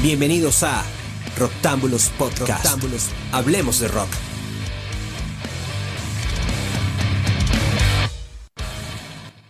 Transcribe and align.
Bienvenidos 0.00 0.62
a 0.62 0.84
Roctámbulos 1.36 2.10
Podcast. 2.10 2.64
Hablemos 3.32 3.80
de 3.80 3.88
rock. 3.88 4.06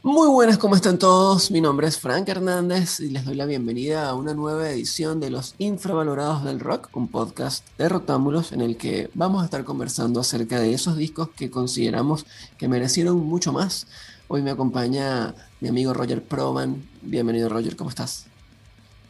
Muy 0.02 0.26
buenas, 0.28 0.56
¿cómo 0.56 0.74
están 0.74 0.98
todos? 0.98 1.50
Mi 1.50 1.60
nombre 1.60 1.86
es 1.86 1.98
Frank 1.98 2.26
Hernández 2.30 2.98
y 3.00 3.10
les 3.10 3.26
doy 3.26 3.34
la 3.34 3.44
bienvenida 3.44 4.08
a 4.08 4.14
una 4.14 4.32
nueva 4.32 4.70
edición 4.70 5.20
de 5.20 5.28
Los 5.28 5.54
Infravalorados 5.58 6.44
del 6.44 6.60
Rock, 6.60 6.88
un 6.94 7.08
podcast 7.08 7.66
de 7.76 7.90
Roctámbulos 7.90 8.52
en 8.52 8.62
el 8.62 8.78
que 8.78 9.10
vamos 9.12 9.42
a 9.42 9.44
estar 9.44 9.64
conversando 9.64 10.18
acerca 10.18 10.58
de 10.60 10.72
esos 10.72 10.96
discos 10.96 11.28
que 11.36 11.50
consideramos 11.50 12.24
que 12.56 12.68
merecieron 12.68 13.18
mucho 13.18 13.52
más. 13.52 13.86
Hoy 14.28 14.40
me 14.40 14.50
acompaña 14.50 15.34
mi 15.60 15.68
amigo 15.68 15.92
Roger 15.92 16.24
Proman. 16.24 16.88
Bienvenido 17.02 17.50
Roger, 17.50 17.76
¿cómo 17.76 17.90
estás? 17.90 18.24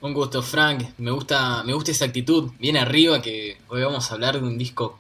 Un 0.01 0.15
gusto, 0.15 0.43
Frank. 0.43 0.85
Me 0.99 1.11
gusta, 1.11 1.63
me 1.65 1.73
gusta 1.73 1.91
esa 1.91 2.05
actitud 2.05 2.51
bien 2.59 2.77
arriba 2.77 3.21
que 3.21 3.59
hoy 3.69 3.83
vamos 3.83 4.11
a 4.11 4.15
hablar 4.15 4.41
de 4.41 4.47
un 4.47 4.57
disco 4.57 4.97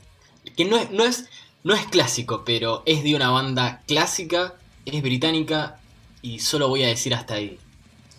que 0.57 0.65
no 0.65 0.77
es, 0.77 0.91
no 0.91 1.05
es, 1.05 1.27
no 1.63 1.75
es 1.75 1.87
clásico, 1.87 2.43
pero 2.45 2.83
es 2.85 3.05
de 3.05 3.15
una 3.15 3.31
banda 3.31 3.83
clásica, 3.87 4.55
es 4.85 5.01
británica 5.03 5.79
y 6.21 6.41
solo 6.41 6.69
voy 6.69 6.83
a 6.83 6.89
decir 6.89 7.15
hasta 7.15 7.35
ahí. 7.35 7.59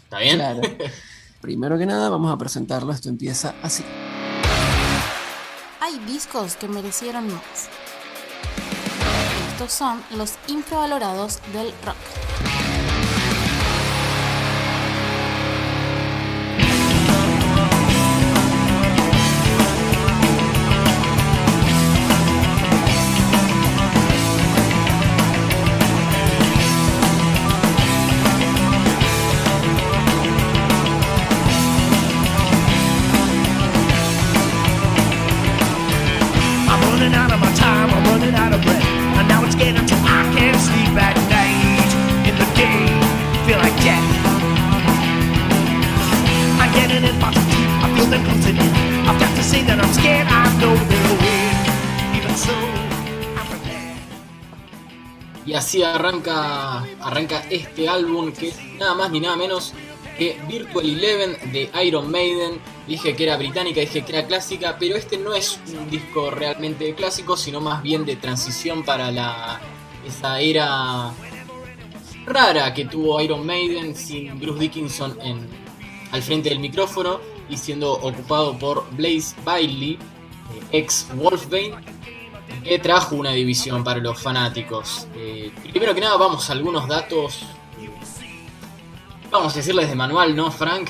¿Está 0.04 0.20
bien? 0.20 0.38
Claro. 0.38 0.62
Primero 1.42 1.78
que 1.78 1.86
nada, 1.86 2.10
vamos 2.10 2.32
a 2.32 2.38
presentarlo. 2.38 2.94
Esto 2.94 3.10
empieza 3.10 3.56
así. 3.62 3.84
Hay 5.82 6.00
discos 6.00 6.56
que 6.56 6.68
merecieron 6.68 7.28
más. 7.34 7.70
Estos 9.52 9.74
son 9.74 10.02
los 10.16 10.36
infravalorados 10.48 11.40
del 11.54 11.74
rock. 11.86 11.98
Así 55.70 55.84
arranca, 55.84 56.84
este 57.52 57.88
álbum 57.88 58.32
que 58.32 58.52
nada 58.80 58.96
más 58.96 59.12
ni 59.12 59.20
nada 59.20 59.36
menos 59.36 59.76
que 60.18 60.36
Virtual 60.48 60.84
Eleven 60.84 61.38
de 61.52 61.70
Iron 61.86 62.10
Maiden. 62.10 62.60
Dije 62.88 63.16
que 63.16 63.24
era 63.26 63.38
británica, 63.38 63.80
dije 63.80 64.04
que 64.04 64.18
era 64.18 64.26
clásica, 64.26 64.78
pero 64.80 64.96
este 64.96 65.20
no 65.20 65.36
es 65.36 65.60
un 65.68 65.88
disco 65.92 66.32
realmente 66.32 66.96
clásico, 66.96 67.38
sino 67.38 67.62
más 67.62 67.84
bien 67.84 68.04
de 68.04 68.16
transición 68.16 68.84
para 68.84 69.12
la 69.12 69.62
esa 70.08 70.40
era 70.40 71.14
rara 72.26 72.74
que 72.74 72.86
tuvo 72.86 73.22
Iron 73.22 73.46
Maiden 73.46 73.96
sin 73.96 74.40
Bruce 74.40 74.60
Dickinson 74.60 75.20
al 76.12 76.24
frente 76.24 76.50
del 76.50 76.60
micrófono 76.60 77.20
y 77.48 77.58
siendo 77.58 77.94
ocupado 77.94 78.58
por 78.58 78.90
Blaze 78.96 79.36
Bailey, 79.46 79.94
eh, 79.94 80.80
ex 80.80 81.08
Wolfbane, 81.14 81.76
que 82.64 82.80
trajo 82.80 83.16
una 83.16 83.32
división 83.32 83.84
para 83.84 84.00
los 84.00 84.22
fanáticos. 84.22 85.08
Eh, 85.16 85.52
primero 85.72 85.94
que 85.94 86.02
nada, 86.02 86.18
vamos 86.18 86.50
a 86.50 86.54
algunos 86.54 86.88
datos. 86.88 87.44
Vamos 89.32 89.54
a 89.54 89.58
decirles 89.58 89.90
de 89.90 89.96
manual, 89.96 90.36
¿no, 90.36 90.52
Frank? 90.52 90.90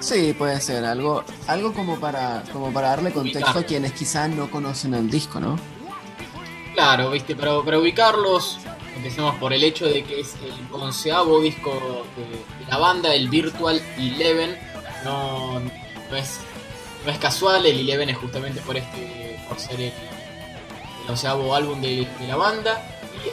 Sí, 0.00 0.34
puede 0.36 0.60
ser 0.60 0.84
algo, 0.84 1.24
algo 1.46 1.72
como 1.72 2.00
para, 2.00 2.42
como 2.52 2.72
para 2.72 2.88
darle 2.88 3.12
contexto 3.12 3.58
a 3.58 3.62
quienes 3.62 3.92
quizás 3.92 4.30
no 4.30 4.50
conocen 4.50 4.94
el 4.94 5.10
disco, 5.10 5.40
¿no? 5.40 5.58
Claro, 6.74 7.10
viste, 7.10 7.36
para 7.36 7.58
ubicarlos, 7.58 8.58
empecemos 8.96 9.34
por 9.36 9.52
el 9.52 9.62
hecho 9.62 9.86
de 9.86 10.02
que 10.02 10.20
es 10.20 10.34
el 10.42 10.52
onceavo 10.72 11.40
disco 11.40 12.04
de, 12.16 12.64
de 12.64 12.70
la 12.70 12.78
banda, 12.78 13.14
el 13.14 13.28
Virtual 13.28 13.80
Eleven. 13.98 14.56
No, 15.04 15.60
no, 15.60 16.16
es, 16.16 16.40
no 17.04 17.12
es 17.12 17.18
casual, 17.18 17.66
el 17.66 17.80
Eleven 17.80 18.08
es 18.08 18.16
justamente 18.16 18.60
por 18.62 18.76
este, 18.76 19.38
por 19.48 19.58
ser 19.58 19.80
el 19.80 19.92
onceavo 21.10 21.54
álbum 21.54 21.80
de, 21.80 22.08
la 22.26 22.36
banda. 22.36 22.82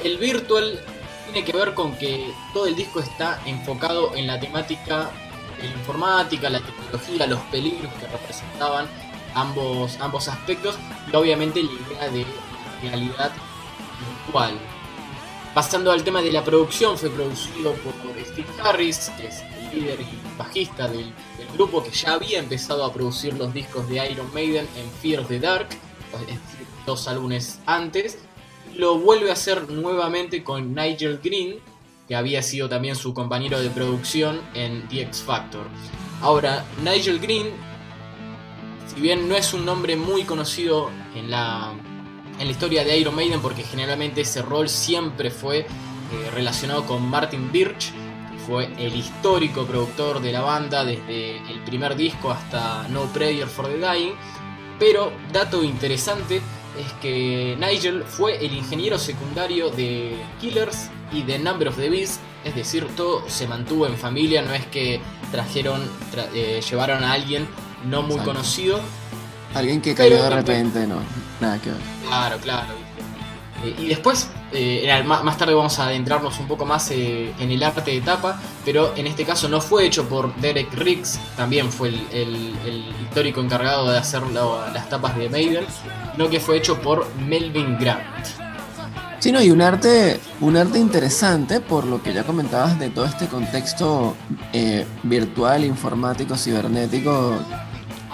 Y 0.04 0.08
el 0.08 0.18
Virtual 0.18 0.80
tiene 1.26 1.46
que 1.46 1.58
ver 1.58 1.74
con 1.74 1.96
que 1.96 2.32
todo 2.54 2.68
el 2.68 2.76
disco 2.76 3.00
está 3.00 3.42
enfocado 3.46 4.16
en 4.16 4.28
la 4.28 4.40
temática 4.40 5.10
de 5.62 5.70
la 5.70 5.76
informática, 5.76 6.50
la 6.50 6.60
tecnología, 6.60 7.28
los 7.28 7.40
peligros 7.52 7.92
que 7.94 8.08
representaban 8.08 8.88
ambos, 9.34 9.98
ambos 10.00 10.28
aspectos 10.28 10.78
y 11.12 11.16
obviamente 11.16 11.62
la 11.64 11.72
idea 11.72 12.10
de 12.10 12.26
realidad 12.82 13.32
virtual. 14.26 14.54
Pasando 15.54 15.92
al 15.92 16.04
tema 16.04 16.22
de 16.22 16.32
la 16.32 16.44
producción, 16.44 16.98
fue 16.98 17.10
producido 17.10 17.74
por 17.74 17.94
Steve 18.26 18.48
Harris, 18.64 19.12
que 19.18 19.28
es 19.28 19.42
el 19.42 19.80
líder 19.80 20.02
y 20.02 20.38
bajista 20.38 20.88
del, 20.88 21.12
grupo 21.54 21.84
que 21.84 21.90
ya 21.90 22.14
había 22.14 22.38
empezado 22.38 22.86
a 22.86 22.94
producir 22.94 23.34
los 23.34 23.52
discos 23.52 23.90
de 23.90 24.12
Iron 24.12 24.32
Maiden 24.34 24.68
en 24.76 24.92
Fear 25.02 25.22
of 25.22 25.28
the 25.28 25.40
Dark, 25.40 25.70
es 26.14 26.28
decir, 26.28 26.57
dos 26.88 27.08
álbumes 27.08 27.60
antes. 27.68 28.18
Lo 28.76 28.98
vuelve 28.98 29.30
a 29.30 29.34
hacer 29.34 29.70
nuevamente 29.70 30.44
con 30.44 30.74
Nigel 30.74 31.20
Green, 31.24 31.60
que 32.08 32.16
había 32.16 32.42
sido 32.42 32.68
también 32.68 32.96
su 32.96 33.14
compañero 33.14 33.60
de 33.60 33.70
producción 33.70 34.42
en 34.56 34.88
The 34.88 35.02
X 35.02 35.22
Factor. 35.22 35.68
Ahora, 36.22 36.66
Nigel 36.84 37.20
Green, 37.20 37.48
si 38.88 39.02
bien 39.02 39.28
no 39.30 39.36
es 39.36 39.54
un 39.54 39.66
nombre 39.66 39.96
muy 39.96 40.24
conocido 40.24 40.90
en 41.14 41.30
la, 41.30 41.74
en 42.40 42.46
la 42.46 42.52
historia 42.52 42.84
de 42.84 42.98
Iron 42.98 43.16
Maiden, 43.16 43.42
porque 43.42 43.64
generalmente 43.64 44.22
ese 44.22 44.42
rol 44.42 44.70
siempre 44.70 45.30
fue 45.30 45.60
eh, 45.60 45.66
relacionado 46.34 46.86
con 46.86 47.08
Martin 47.08 47.52
Birch, 47.52 47.92
que 47.92 48.40
fue 48.46 48.66
el 48.78 48.96
histórico 48.96 49.66
productor 49.66 50.22
de 50.22 50.32
la 50.32 50.42
banda 50.42 50.86
desde 50.86 51.38
el 51.52 51.60
primer 51.66 51.98
disco 51.98 52.32
hasta 52.32 52.88
No 52.88 53.04
Prayer 53.12 53.48
for 53.48 53.68
the 53.68 53.78
Dying. 53.78 54.14
Pero, 54.80 55.12
dato 55.34 55.64
interesante, 55.64 56.40
es 56.80 56.92
que 57.02 57.58
Nigel 57.60 58.04
fue 58.04 58.44
el 58.46 58.54
ingeniero 58.54 58.98
secundario 59.00 59.70
de 59.70 60.18
Killers 60.40 60.90
y 61.12 61.24
de 61.24 61.40
Number 61.40 61.68
of 61.70 61.78
the 61.78 61.90
Beast, 61.90 62.20
es 62.44 62.56
decir, 62.56 62.86
todo 62.96 63.24
se 63.30 63.48
mantuvo 63.48 63.88
en 63.88 63.98
familia, 63.98 64.42
no 64.42 64.54
es 64.54 64.66
que 64.68 65.00
trajeron, 65.32 65.82
tra- 66.14 66.28
eh, 66.34 66.62
llevaron 66.70 67.04
a 67.04 67.14
alguien 67.14 67.48
no 67.86 68.02
muy 68.02 68.12
Exacto. 68.14 68.32
conocido. 68.34 68.80
Alguien 69.54 69.82
que 69.82 69.96
cayó 69.96 70.22
de 70.22 70.30
repente, 70.30 70.86
no, 70.88 71.00
nada 71.40 71.60
que 71.62 71.70
ver. 71.72 71.80
Claro, 72.08 72.38
claro. 72.38 72.87
Eh, 73.64 73.76
y 73.80 73.88
después, 73.88 74.30
eh, 74.52 75.04
más 75.06 75.38
tarde 75.38 75.54
vamos 75.54 75.80
a 75.80 75.86
adentrarnos 75.88 76.40
un 76.40 76.48
poco 76.48 76.66
más 76.66 76.90
eh, 76.92 77.34
en 77.40 77.52
el 77.52 77.64
arte 77.64 77.92
de 77.92 78.02
tapa, 78.02 78.40
pero 78.64 78.94
en 78.96 79.08
este 79.08 79.26
caso 79.26 79.50
no 79.50 79.62
fue 79.62 79.86
hecho 79.86 80.08
por 80.08 80.36
Derek 80.36 80.74
Riggs, 80.74 81.20
también 81.36 81.72
fue 81.72 81.90
el, 81.90 82.54
histórico 83.04 83.42
encargado 83.42 83.90
de 83.90 83.98
hacer 83.98 84.22
la- 84.28 84.70
las 84.74 84.90
tapas 84.90 85.18
de 85.18 85.30
Maiden, 85.30 85.66
sino 86.14 86.30
que 86.30 86.40
fue 86.40 86.58
hecho 86.58 86.80
por 86.80 87.08
Melvin 87.16 87.78
Grant. 87.80 88.04
Sí, 89.20 89.32
no, 89.32 89.42
y 89.42 89.50
un 89.50 89.64
arte, 89.64 90.20
un 90.42 90.56
arte 90.56 90.78
interesante 90.78 91.60
por 91.60 91.86
lo 91.86 92.04
que 92.04 92.14
ya 92.14 92.24
comentabas 92.24 92.78
de 92.78 92.92
todo 92.92 93.06
este 93.06 93.26
contexto 93.26 94.16
virtual, 95.02 95.66
informático, 95.66 96.38
cibernético 96.38 97.34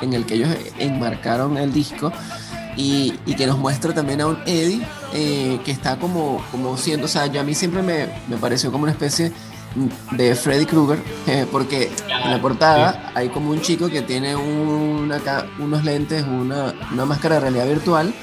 en 0.01 0.13
el 0.13 0.25
que 0.25 0.35
ellos 0.35 0.49
enmarcaron 0.79 1.57
el 1.57 1.73
disco 1.73 2.11
y, 2.77 3.13
y 3.25 3.35
que 3.35 3.45
nos 3.47 3.57
muestra 3.57 3.93
también 3.93 4.21
a 4.21 4.27
un 4.27 4.37
Eddie 4.45 4.81
eh, 5.13 5.59
que 5.63 5.71
está 5.71 5.97
como, 5.97 6.43
como 6.51 6.75
siendo, 6.77 7.05
o 7.05 7.09
sea, 7.09 7.27
yo 7.27 7.41
a 7.41 7.43
mí 7.43 7.53
siempre 7.53 7.81
me, 7.81 8.07
me 8.27 8.37
pareció 8.37 8.71
como 8.71 8.83
una 8.83 8.91
especie 8.91 9.31
de 10.11 10.35
Freddy 10.35 10.65
Krueger, 10.65 10.99
eh, 11.27 11.47
porque 11.51 11.91
en 12.23 12.31
la 12.31 12.39
portada 12.41 13.11
hay 13.15 13.29
como 13.29 13.49
un 13.49 13.59
chico 13.61 13.89
que 13.89 14.01
tiene 14.03 14.35
una 14.35 15.19
unos 15.59 15.83
lentes, 15.83 16.23
una, 16.23 16.73
una 16.91 17.05
máscara 17.05 17.35
de 17.35 17.41
realidad 17.41 17.67
virtual, 17.67 18.13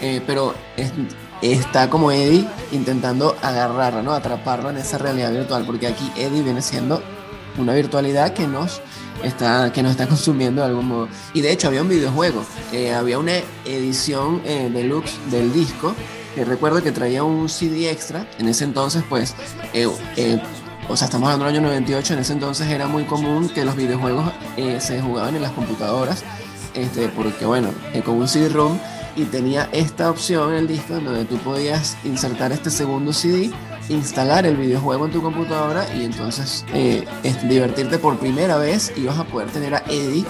eh, 0.00 0.20
pero 0.26 0.54
es- 0.76 0.92
está 1.42 1.88
como 1.90 2.12
Eddie 2.12 2.46
intentando 2.70 3.34
agarrarla, 3.42 4.02
¿no? 4.02 4.12
atraparla 4.12 4.70
en 4.70 4.76
esa 4.76 4.98
realidad 4.98 5.32
virtual, 5.32 5.64
porque 5.66 5.86
aquí 5.88 6.10
Eddie 6.16 6.42
viene 6.42 6.62
siendo 6.62 7.02
una 7.58 7.72
virtualidad 7.74 8.32
que 8.32 8.46
nos 8.46 8.80
está, 9.22 9.72
que 9.72 9.82
nos 9.82 9.92
está 9.92 10.06
consumiendo 10.06 10.62
de 10.62 10.68
algún 10.68 10.86
modo. 10.86 11.08
Y 11.34 11.40
de 11.40 11.52
hecho 11.52 11.68
había 11.68 11.82
un 11.82 11.88
videojuego, 11.88 12.44
eh, 12.72 12.92
había 12.92 13.18
una 13.18 13.32
edición 13.64 14.42
eh, 14.44 14.70
deluxe 14.72 15.18
del 15.30 15.52
disco, 15.52 15.94
que 16.34 16.44
recuerdo 16.44 16.82
que 16.82 16.92
traía 16.92 17.24
un 17.24 17.48
CD 17.48 17.90
extra, 17.90 18.26
en 18.38 18.48
ese 18.48 18.64
entonces 18.64 19.02
pues 19.08 19.34
eh, 19.72 19.88
eh, 20.16 20.40
o 20.88 20.96
sea, 20.96 21.06
estamos 21.06 21.28
hablando 21.28 21.46
del 21.46 21.56
año 21.56 21.68
98, 21.68 22.14
en 22.14 22.20
ese 22.20 22.32
entonces 22.32 22.68
era 22.68 22.86
muy 22.86 23.04
común 23.04 23.48
que 23.48 23.64
los 23.64 23.76
videojuegos 23.76 24.32
se 24.80 25.00
jugaban 25.00 25.36
en 25.36 25.42
las 25.42 25.52
computadoras, 25.52 26.24
este, 26.74 27.08
porque 27.08 27.46
bueno, 27.46 27.70
con 28.04 28.16
un 28.16 28.26
CD-ROM 28.26 28.76
y 29.14 29.24
tenía 29.24 29.68
esta 29.72 30.10
opción 30.10 30.50
en 30.52 30.58
el 30.58 30.68
disco 30.68 30.94
donde 30.94 31.24
tú 31.24 31.36
podías 31.38 31.96
insertar 32.04 32.52
este 32.52 32.70
segundo 32.70 33.12
CD, 33.12 33.50
instalar 33.90 34.46
el 34.46 34.56
videojuego 34.56 35.06
en 35.06 35.12
tu 35.12 35.20
computadora 35.20 35.86
y 35.94 36.04
entonces 36.04 36.64
eh, 36.72 37.04
divertirte 37.44 37.98
por 37.98 38.18
primera 38.18 38.56
vez 38.56 38.92
y 38.96 39.04
vas 39.04 39.18
a 39.18 39.24
poder 39.24 39.50
tener 39.50 39.74
a 39.74 39.82
Eddie 39.88 40.24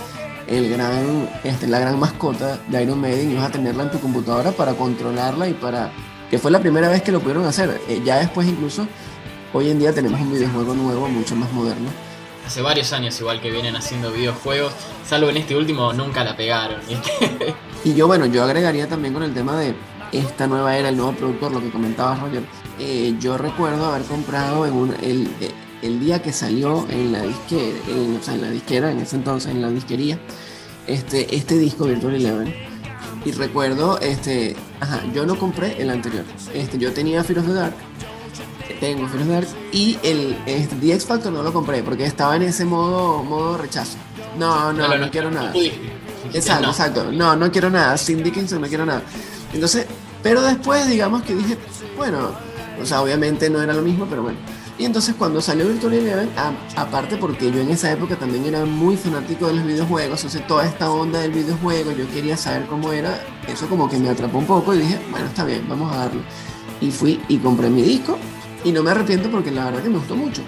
el 0.47 0.69
gran, 0.71 1.29
este, 1.45 1.69
la 1.69 1.79
gran 1.79 1.99
mascota 1.99 2.59
de 2.69 2.83
Iron 2.83 3.01
Maiden 3.01 3.31
y 3.31 3.35
vas 3.35 3.45
a 3.45 3.51
tenerla 3.51 3.85
en 3.85 3.91
tu 3.91 4.01
computadora 4.01 4.51
para 4.51 4.75
controlarla 4.75 5.49
y 5.49 5.55
para 5.55 5.93
que 6.31 6.39
fue 6.39 6.51
la 6.51 6.61
primera 6.61 6.89
vez 6.89 7.03
que 7.03 7.13
lo 7.13 7.21
pudieron 7.21 7.45
hacer. 7.45 7.81
Eh, 7.89 8.03
ya 8.05 8.19
después 8.19 8.49
incluso 8.49 8.87
hoy 9.53 9.71
en 9.71 9.79
día 9.79 9.93
tenemos 9.93 10.21
un 10.21 10.33
videojuego 10.33 10.75
nuevo 10.75 11.09
mucho 11.09 11.37
más 11.37 11.53
moderno. 11.53 11.91
Hace 12.47 12.63
varios 12.63 12.93
años 12.93 13.21
igual 13.21 13.41
que 13.41 13.51
vienen 13.51 13.77
haciendo 13.77 14.11
videojuegos, 14.11 14.73
salvo 15.07 15.29
en 15.29 15.37
este 15.37 15.55
último 15.55 15.93
nunca 15.93 16.25
la 16.25 16.37
pegaron. 16.37 16.81
y 17.85 17.95
yo 17.95 18.07
bueno, 18.07 18.27
yo 18.27 18.43
agregaría 18.43 18.89
también 18.89 19.15
con 19.15 19.23
el 19.23 19.35
tema 19.35 19.57
de 19.57 19.75
esta 20.13 20.47
nueva 20.49 20.77
era, 20.77 20.89
el 20.89 20.97
nuevo 20.97 21.13
productor, 21.13 21.53
lo 21.53 21.61
que 21.61 21.71
comentaba 21.71 22.17
Roger. 22.17 22.43
Eh, 22.83 23.15
yo 23.21 23.37
recuerdo 23.37 23.85
haber 23.85 24.03
comprado 24.03 24.65
en 24.67 24.73
un, 24.73 24.95
el, 25.03 25.29
el 25.83 26.01
día 26.01 26.23
que 26.23 26.33
salió 26.33 26.87
en 26.89 27.13
la 27.13 27.23
disquera, 27.23 27.77
en, 27.89 28.17
o 28.17 28.23
sea, 28.23 28.35
en 28.35 28.41
la 28.41 28.51
disquera, 28.51 28.91
en 28.91 29.01
ese 29.01 29.17
entonces, 29.17 29.51
en 29.51 29.61
la 29.61 29.69
disquería, 29.69 30.19
este, 30.87 31.37
este 31.37 31.59
disco 31.59 31.85
Virtual 31.85 32.15
Eleven. 32.15 32.55
Y 33.23 33.33
recuerdo, 33.33 34.01
este, 34.01 34.57
ajá, 34.81 35.03
yo 35.15 35.27
no 35.27 35.39
compré 35.39 35.81
el 35.81 35.91
anterior. 35.91 36.25
Este, 36.55 36.79
yo 36.79 36.91
tenía 36.95 37.23
Fear 37.23 37.41
of 37.41 37.47
the 37.49 37.53
Dark, 37.53 37.75
tengo 38.81 39.07
Fear 39.09 39.23
of 39.23 39.29
the 39.29 39.35
Dark, 39.35 39.49
y 39.73 39.99
el 40.03 40.39
este, 40.47 40.75
The 40.77 40.95
X 40.95 41.05
Factor 41.05 41.31
no 41.31 41.43
lo 41.43 41.53
compré 41.53 41.83
porque 41.83 42.07
estaba 42.07 42.37
en 42.37 42.43
ese 42.43 42.65
modo, 42.65 43.23
modo 43.23 43.59
rechazo. 43.59 43.99
No, 44.39 44.73
no, 44.73 44.97
no, 44.97 45.11
quiero 45.11 45.31
nada. 45.31 45.53
Exacto, 46.33 46.71
exacto. 46.71 47.13
No, 47.13 47.37
no 47.37 47.51
quiero 47.53 47.69
nada. 47.69 47.99
Sin 47.99 48.23
Dickinson 48.23 48.63
no 48.63 48.69
quiero 48.69 48.87
nada. 48.87 49.03
Entonces, 49.53 49.85
pero 50.23 50.41
después, 50.41 50.89
digamos 50.89 51.23
que 51.23 51.35
dije, 51.35 51.59
bueno, 51.97 52.31
o 52.81 52.87
sea, 52.87 53.03
obviamente 53.03 53.51
no 53.51 53.61
era 53.61 53.73
lo 53.73 53.83
mismo, 53.83 54.07
pero 54.09 54.23
bueno. 54.23 54.39
Y 54.79 54.87
entonces 54.87 55.15
cuando 55.19 55.43
salió 55.43 55.69
Virtual 55.69 55.93
Eleven, 55.93 56.31
aparte 56.75 57.19
porque 57.19 57.53
yo 57.53 57.61
en 57.61 57.69
esa 57.69 57.93
época 57.93 58.17
también 58.17 58.47
era 58.47 58.65
muy 58.65 58.97
fanático 58.97 59.47
de 59.47 59.55
los 59.55 59.67
videojuegos, 59.67 60.25
o 60.25 60.29
sea, 60.31 60.47
toda 60.47 60.65
esta 60.65 60.91
onda 60.91 61.21
del 61.21 61.33
videojuego, 61.33 61.93
yo 61.93 62.09
quería 62.09 62.35
saber 62.35 62.65
cómo 62.67 62.91
era, 62.91 63.23
eso 63.47 63.69
como 63.69 63.91
que 63.91 63.99
me 63.99 64.09
atrapó 64.09 64.39
un 64.39 64.47
poco 64.47 64.75
y 64.75 64.79
dije, 64.79 64.99
bueno, 65.11 65.27
está 65.27 65.45
bien, 65.45 65.69
vamos 65.69 65.93
a 65.93 65.99
darlo. 65.99 66.23
Y 66.81 66.91
fui 66.91 67.21
y 67.29 67.37
compré 67.37 67.69
mi 67.69 67.83
disco 67.83 68.17
y 68.65 68.73
no 68.73 68.83
me 68.83 68.91
arrepiento 68.91 69.31
porque 69.31 69.51
la 69.51 69.67
verdad 69.67 69.83
que 69.83 69.91
me 69.91 69.99
gustó 69.99 70.17
mucho. 70.17 70.41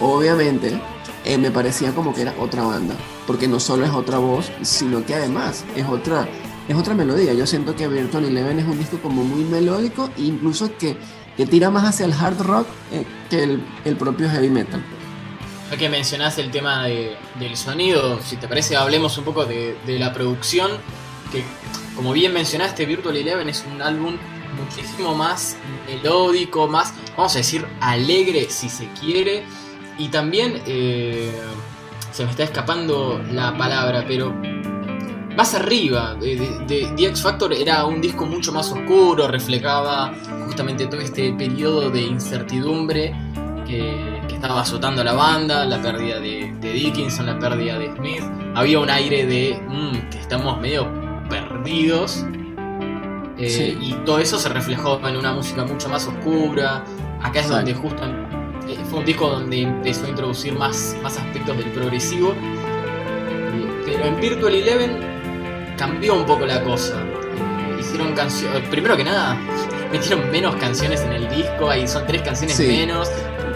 Obviamente 0.00 0.80
eh, 1.24 1.38
me 1.38 1.52
parecía 1.52 1.92
como 1.92 2.12
que 2.12 2.22
era 2.22 2.34
otra 2.40 2.64
banda, 2.64 2.96
porque 3.24 3.46
no 3.46 3.60
solo 3.60 3.84
es 3.84 3.92
otra 3.92 4.18
voz, 4.18 4.50
sino 4.62 5.06
que 5.06 5.14
además 5.14 5.64
es 5.76 5.86
otra, 5.86 6.26
es 6.66 6.76
otra 6.76 6.94
melodía. 6.94 7.34
Yo 7.34 7.46
siento 7.46 7.76
que 7.76 7.86
Virtual 7.86 8.24
Eleven 8.24 8.58
es 8.58 8.66
un 8.66 8.78
disco 8.78 8.98
como 8.98 9.22
muy 9.22 9.44
melódico 9.44 10.10
incluso 10.16 10.76
que 10.76 10.96
que 11.36 11.46
tira 11.46 11.70
más 11.70 11.84
hacia 11.84 12.06
el 12.06 12.12
hard 12.12 12.40
rock 12.40 12.66
eh, 12.92 13.04
que 13.28 13.42
el, 13.84 13.96
propio 13.96 14.28
heavy 14.28 14.48
metal. 14.50 14.82
Ya 15.70 15.76
que 15.76 15.88
mencionás 15.88 16.38
el 16.38 16.50
tema 16.50 16.84
del 16.84 17.56
sonido, 17.56 18.20
si 18.22 18.36
te 18.36 18.48
parece 18.48 18.76
hablemos 18.76 19.18
un 19.18 19.24
poco 19.24 19.44
de, 19.44 19.76
la 19.86 20.12
producción, 20.12 20.70
que 21.32 21.44
como 21.94 22.12
bien 22.12 22.32
mencionaste, 22.32 22.86
Virtual 22.86 23.16
Eleven 23.16 23.48
es 23.48 23.64
un 23.70 23.82
álbum 23.82 24.16
muchísimo 24.62 25.14
más 25.14 25.56
melódico, 25.86 26.68
más, 26.68 26.94
vamos 27.16 27.34
a 27.34 27.38
decir, 27.38 27.66
alegre 27.80 28.46
si 28.48 28.68
se 28.68 28.88
quiere, 29.00 29.44
y 29.98 30.08
también, 30.08 30.62
eh, 30.66 31.32
se 32.12 32.24
me 32.24 32.30
está 32.30 32.44
escapando 32.44 33.22
la 33.32 33.56
palabra, 33.58 34.04
pero 34.06 34.34
más 35.36 35.54
arriba. 35.54 36.14
De, 36.14 36.36
The 36.66 37.06
X 37.08 37.22
Factor 37.22 37.52
era 37.52 37.84
un 37.84 38.00
disco 38.00 38.24
mucho 38.26 38.52
más 38.52 38.72
oscuro, 38.72 39.28
reflejaba 39.28 40.12
justamente 40.46 40.86
todo 40.86 41.00
este 41.00 41.32
periodo 41.34 41.90
de 41.90 42.02
incertidumbre 42.02 43.14
que, 43.66 44.16
estaba 44.36 44.60
azotando 44.60 45.00
a 45.00 45.04
la 45.04 45.14
banda, 45.14 45.64
la 45.64 45.80
pérdida 45.80 46.20
de, 46.20 46.54
Dickinson, 46.60 47.24
la 47.24 47.38
pérdida 47.38 47.78
de 47.78 47.90
Smith. 47.96 48.22
Había 48.54 48.78
un 48.80 48.90
aire 48.90 49.24
de 49.24 49.58
mm, 49.66 50.10
que 50.10 50.18
estamos 50.18 50.60
medio 50.60 50.86
perdidos. 51.30 52.26
Eh, 53.38 53.76
y 53.80 53.94
todo 54.04 54.18
eso 54.18 54.38
se 54.38 54.50
reflejó 54.50 55.00
en 55.08 55.16
una 55.16 55.32
música 55.32 55.64
mucho 55.64 55.88
más 55.88 56.06
oscura. 56.06 56.84
Acá 57.22 57.40
es 57.40 57.48
donde 57.48 57.72
justo 57.72 58.04
eh, 58.68 58.76
fue 58.90 58.98
un 58.98 59.04
disco 59.06 59.28
donde 59.28 59.62
empezó 59.62 60.04
a 60.04 60.10
introducir 60.10 60.52
más, 60.52 60.94
más 61.02 61.16
aspectos 61.16 61.56
del 61.56 61.70
progresivo. 61.72 62.32
Eh, 62.32 63.82
pero 63.86 64.04
en 64.04 64.20
Virtual 64.20 64.54
Eleven 64.54 65.15
cambió 65.76 66.14
un 66.14 66.26
poco 66.26 66.46
la 66.46 66.62
cosa. 66.62 67.04
Hicieron 67.78 68.14
canciones. 68.14 68.68
Primero 68.68 68.96
que 68.96 69.04
nada, 69.04 69.38
metieron 69.92 70.30
menos 70.30 70.56
canciones 70.56 71.00
en 71.02 71.12
el 71.12 71.28
disco. 71.28 71.70
Ahí 71.70 71.86
son 71.86 72.06
tres 72.06 72.22
canciones 72.22 72.58
menos. 72.58 73.10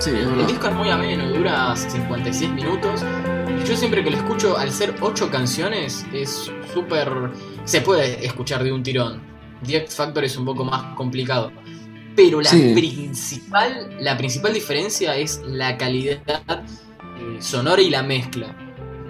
el 0.06 0.46
disco 0.46 0.69
es 0.69 0.75
muy 0.75 0.90
ameno, 0.90 1.28
dura 1.31 1.75
56 1.75 2.50
minutos. 2.52 3.05
Yo 3.67 3.76
siempre 3.76 4.02
que 4.02 4.11
lo 4.11 4.17
escucho, 4.17 4.56
al 4.56 4.70
ser 4.72 4.94
ocho 5.00 5.31
canciones, 5.31 6.06
es 6.12 6.50
súper. 6.72 7.08
Se 7.64 7.81
puede 7.81 8.25
escuchar 8.25 8.64
de 8.64 8.73
un 8.73 8.82
tirón. 8.82 9.20
The 9.66 9.76
X 9.78 9.94
Factor 9.94 10.25
es 10.25 10.37
un 10.37 10.44
poco 10.44 10.64
más 10.64 10.94
complicado. 10.96 11.52
Pero 12.16 12.40
la 12.40 12.50
principal, 12.50 13.96
la 14.00 14.16
principal 14.16 14.52
diferencia 14.52 15.16
es 15.16 15.40
la 15.46 15.76
calidad 15.76 16.20
eh, 16.28 17.37
sonora 17.40 17.81
y 17.81 17.90
la 17.90 18.02
mezcla. 18.02 18.55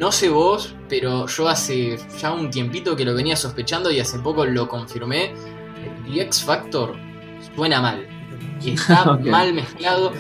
No 0.00 0.12
sé 0.12 0.30
vos, 0.30 0.74
pero 0.88 1.26
yo 1.26 1.46
hace 1.46 1.98
ya 2.18 2.32
un 2.32 2.48
tiempito 2.48 2.96
que 2.96 3.04
lo 3.04 3.14
venía 3.14 3.36
sospechando 3.36 3.90
y 3.90 4.00
hace 4.00 4.18
poco 4.18 4.46
lo 4.46 4.66
confirmé. 4.66 5.34
The 6.06 6.22
X 6.22 6.42
Factor 6.42 6.96
suena 7.54 7.82
mal. 7.82 8.08
Y 8.62 8.70
está 8.76 9.18
mal 9.18 9.52
mezclado. 9.52 10.12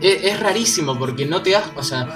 Es, 0.00 0.40
rarísimo 0.40 0.98
porque 0.98 1.26
no 1.26 1.42
te 1.42 1.50
das, 1.50 1.70
o 1.76 1.84
sea, 1.84 2.08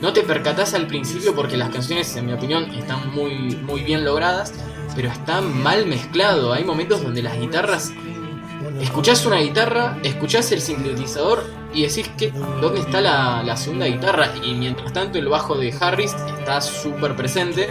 no 0.00 0.12
te 0.12 0.22
percatás 0.22 0.74
al 0.74 0.88
principio 0.88 1.32
porque 1.32 1.56
las 1.56 1.70
canciones, 1.70 2.16
en 2.16 2.26
mi 2.26 2.32
opinión, 2.32 2.64
están 2.72 3.14
muy, 3.14 3.54
muy 3.62 3.82
bien 3.82 4.04
logradas, 4.04 4.52
pero 4.96 5.10
está 5.10 5.40
mal 5.40 5.86
mezclado. 5.86 6.52
Hay 6.52 6.64
momentos 6.64 7.04
donde 7.04 7.22
las 7.22 7.38
guitarras 7.38 7.92
escuchás 8.80 9.24
una 9.26 9.38
guitarra, 9.38 9.96
escuchás 10.02 10.50
el 10.50 10.60
sintetizador 10.60 11.57
y 11.72 11.82
decís 11.82 12.08
que 12.16 12.30
dónde 12.60 12.80
está 12.80 13.00
la, 13.00 13.56
segunda 13.56 13.86
guitarra 13.86 14.32
y 14.42 14.54
mientras 14.54 14.92
tanto 14.92 15.18
el 15.18 15.28
bajo 15.28 15.56
de 15.56 15.74
Harris 15.78 16.14
está 16.38 16.60
súper 16.60 17.14
presente. 17.14 17.68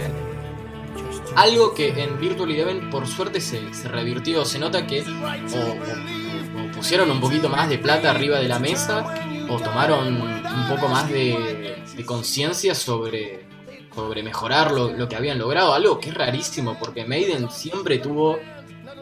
Algo 1.36 1.74
que 1.74 1.88
en 2.02 2.18
Virtual 2.18 2.50
Eleven 2.50 2.90
por 2.90 3.06
suerte 3.06 3.40
se, 3.40 3.60
revirtió, 3.88 4.44
se 4.44 4.58
nota 4.58 4.86
que 4.86 5.02
o, 5.02 6.74
pusieron 6.74 7.10
un 7.10 7.20
poquito 7.20 7.48
más 7.48 7.68
de 7.68 7.78
plata 7.78 8.10
arriba 8.10 8.38
de 8.38 8.48
la 8.48 8.58
mesa 8.58 9.14
o 9.48 9.58
tomaron 9.58 10.20
un 10.20 10.68
poco 10.68 10.88
más 10.88 11.08
de, 11.08 11.76
conciencia 12.06 12.74
sobre, 12.74 13.46
sobre 13.94 14.22
mejorar 14.22 14.70
lo, 14.70 14.92
lo 14.92 15.08
que 15.08 15.16
habían 15.16 15.38
logrado, 15.38 15.74
algo 15.74 15.98
que 15.98 16.10
es 16.10 16.14
rarísimo 16.14 16.78
porque 16.78 17.04
Maiden 17.04 17.50
siempre 17.50 17.98
tuvo 17.98 18.38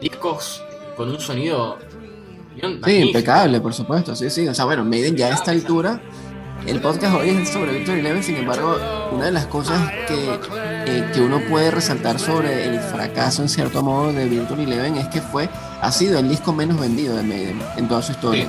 discos 0.01 0.63
con 0.95 1.09
un 1.09 1.19
sonido 1.19 1.77
Sí, 2.85 2.95
impecable, 2.95 3.59
por 3.61 3.73
supuesto, 3.73 4.15
sí, 4.15 4.29
sí. 4.29 4.47
O 4.47 4.53
sea, 4.53 4.65
bueno, 4.65 4.83
Maiden 4.83 5.15
ya 5.15 5.27
a 5.27 5.29
esta 5.31 5.51
altura, 5.51 6.01
el 6.65 6.81
podcast 6.81 7.15
hoy 7.15 7.29
es 7.29 7.49
sobre 7.49 7.73
Victory 7.73 7.99
Eleven, 7.99 8.23
sin 8.23 8.35
embargo, 8.35 8.77
una 9.11 9.25
de 9.25 9.31
las 9.31 9.45
cosas 9.45 9.91
que, 10.07 10.39
eh, 10.85 11.05
que 11.13 11.21
uno 11.21 11.39
puede 11.49 11.71
resaltar 11.71 12.19
sobre 12.19 12.65
el 12.65 12.79
fracaso, 12.79 13.41
en 13.41 13.49
cierto 13.49 13.83
modo, 13.83 14.11
de 14.11 14.25
Victory 14.25 14.63
Eleven 14.63 14.97
es 14.97 15.07
que 15.07 15.21
fue, 15.21 15.49
ha 15.81 15.91
sido 15.91 16.19
el 16.19 16.27
disco 16.27 16.51
menos 16.53 16.79
vendido 16.79 17.15
de 17.15 17.23
Maiden 17.23 17.61
en 17.77 17.87
toda 17.87 18.01
su 18.01 18.11
historia. 18.11 18.47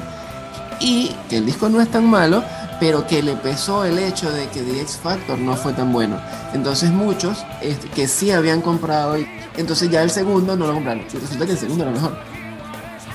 Y 0.80 1.14
que 1.28 1.38
el 1.38 1.46
disco 1.46 1.68
no 1.68 1.80
es 1.80 1.90
tan 1.90 2.08
malo, 2.08 2.42
pero 2.80 3.06
que 3.06 3.22
le 3.22 3.34
pesó 3.34 3.84
el 3.84 3.98
hecho 3.98 4.30
de 4.30 4.46
que 4.48 4.62
The 4.62 4.80
X 4.82 5.00
Factor 5.02 5.38
no 5.38 5.56
fue 5.56 5.72
tan 5.72 5.92
bueno. 5.92 6.20
Entonces 6.54 6.90
muchos 6.90 7.44
este, 7.60 7.88
que 7.88 8.08
sí 8.08 8.30
habían 8.30 8.62
comprado, 8.62 9.18
y, 9.18 9.26
entonces 9.56 9.90
ya 9.90 10.02
el 10.02 10.10
segundo 10.10 10.56
no 10.56 10.66
lo 10.66 10.74
compraron. 10.74 11.04
Y 11.12 11.18
resulta 11.18 11.46
que 11.46 11.52
el 11.52 11.58
segundo 11.58 11.84
era 11.84 11.92
mejor. 11.92 12.37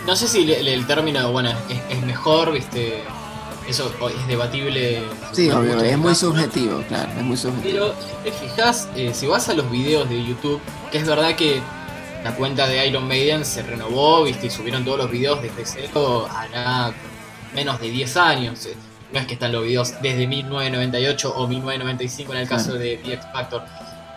No 0.06 0.16
sé 0.16 0.28
si 0.28 0.52
el, 0.52 0.86
término, 0.86 1.32
bueno, 1.32 1.52
es, 1.90 2.02
mejor, 2.04 2.52
viste. 2.52 3.04
Eso 3.68 3.90
es 4.10 4.28
debatible. 4.28 5.04
Sí, 5.32 5.50
obvio, 5.50 5.80
es 5.80 5.98
muy 5.98 6.14
subjetivo, 6.14 6.84
claro, 6.90 7.10
es 7.18 7.24
muy 7.24 7.38
subjetivo. 7.38 7.94
Pero 7.94 7.94
te 8.24 8.32
fijas, 8.34 8.90
eh, 8.96 9.12
si 9.14 9.26
vas 9.26 9.48
a 9.48 9.54
los 9.54 9.72
videos 9.72 10.10
de 10.10 10.22
YouTube, 10.22 10.60
que 10.92 10.98
es 10.98 11.08
verdad 11.08 11.34
que 11.36 11.62
la 12.26 12.36
cuenta 12.36 12.68
de 12.68 12.86
Iron 12.86 13.08
Maiden 13.08 13.46
se 13.46 13.64
renovó, 13.64 14.24
viste, 14.24 14.48
y 14.48 14.50
subieron 14.50 14.84
todos 14.84 14.98
los 14.98 15.12
videos 15.12 15.42
desde 15.42 15.66
cero 15.66 16.28
hará 16.30 16.94
menos 17.56 17.80
de 17.80 17.90
10 17.90 18.18
años. 18.18 18.66
Eh, 18.66 18.76
no 19.14 19.20
es 19.20 19.28
que 19.28 19.34
están 19.34 19.52
los 19.52 19.64
videos 19.64 19.94
desde 20.02 20.28
1998 20.28 21.34
o 21.36 21.48
1995 21.48 22.34
en 22.34 22.40
el 22.40 22.48
caso 22.48 22.74
de 22.74 22.98
The 22.98 23.14
X 23.14 23.26
Factor. 23.32 23.64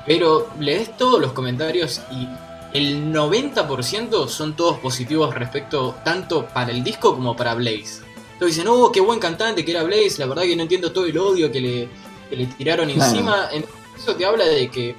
Pero 0.07 0.49
lees 0.59 0.97
todos 0.97 1.21
los 1.21 1.33
comentarios 1.33 2.01
y 2.11 2.27
el 2.73 3.13
90% 3.13 4.29
son 4.29 4.55
todos 4.57 4.79
positivos 4.79 5.35
respecto 5.35 5.97
tanto 6.05 6.47
para 6.49 6.71
el 6.73 6.83
disco 6.85 7.15
como 7.15 7.37
para 7.37 7.55
Blaze. 7.55 8.03
Todos 8.39 8.53
dicen, 8.55 8.67
oh, 8.69 8.93
qué 8.93 9.01
buen 9.01 9.19
cantante 9.19 9.65
que 9.65 9.71
era 9.71 9.83
Blaze, 9.83 10.17
la 10.19 10.27
verdad 10.27 10.43
que 10.43 10.57
no 10.57 10.63
entiendo 10.63 10.93
todo 10.93 11.07
el 11.07 11.17
odio 11.17 11.51
que 11.51 11.61
le, 11.61 11.89
que 12.29 12.37
le 12.37 12.47
tiraron 12.47 12.91
Claro. 12.91 13.11
encima. 13.11 13.49
En- 13.53 13.65
Eso 13.97 14.15
te 14.15 14.27
habla 14.27 14.45
de 14.45 14.69
que, 14.69 14.95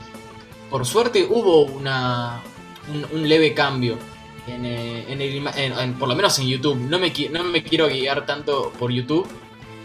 por 0.71 0.85
suerte, 0.85 1.27
hubo 1.29 1.61
una 1.65 2.41
un, 2.91 3.05
un 3.19 3.29
leve 3.29 3.53
cambio. 3.53 3.97
En, 4.47 4.65
eh, 4.65 5.05
en 5.11 5.21
el 5.21 5.45
en- 5.55 5.93
por 5.95 6.07
lo 6.07 6.15
menos 6.15 6.39
en 6.39 6.47
YouTube. 6.47 6.77
No 6.77 6.97
me, 6.97 7.13
no 7.31 7.43
me 7.43 7.61
quiero 7.63 7.87
guiar 7.87 8.25
tanto 8.25 8.71
por 8.79 8.91
YouTube. 8.91 9.27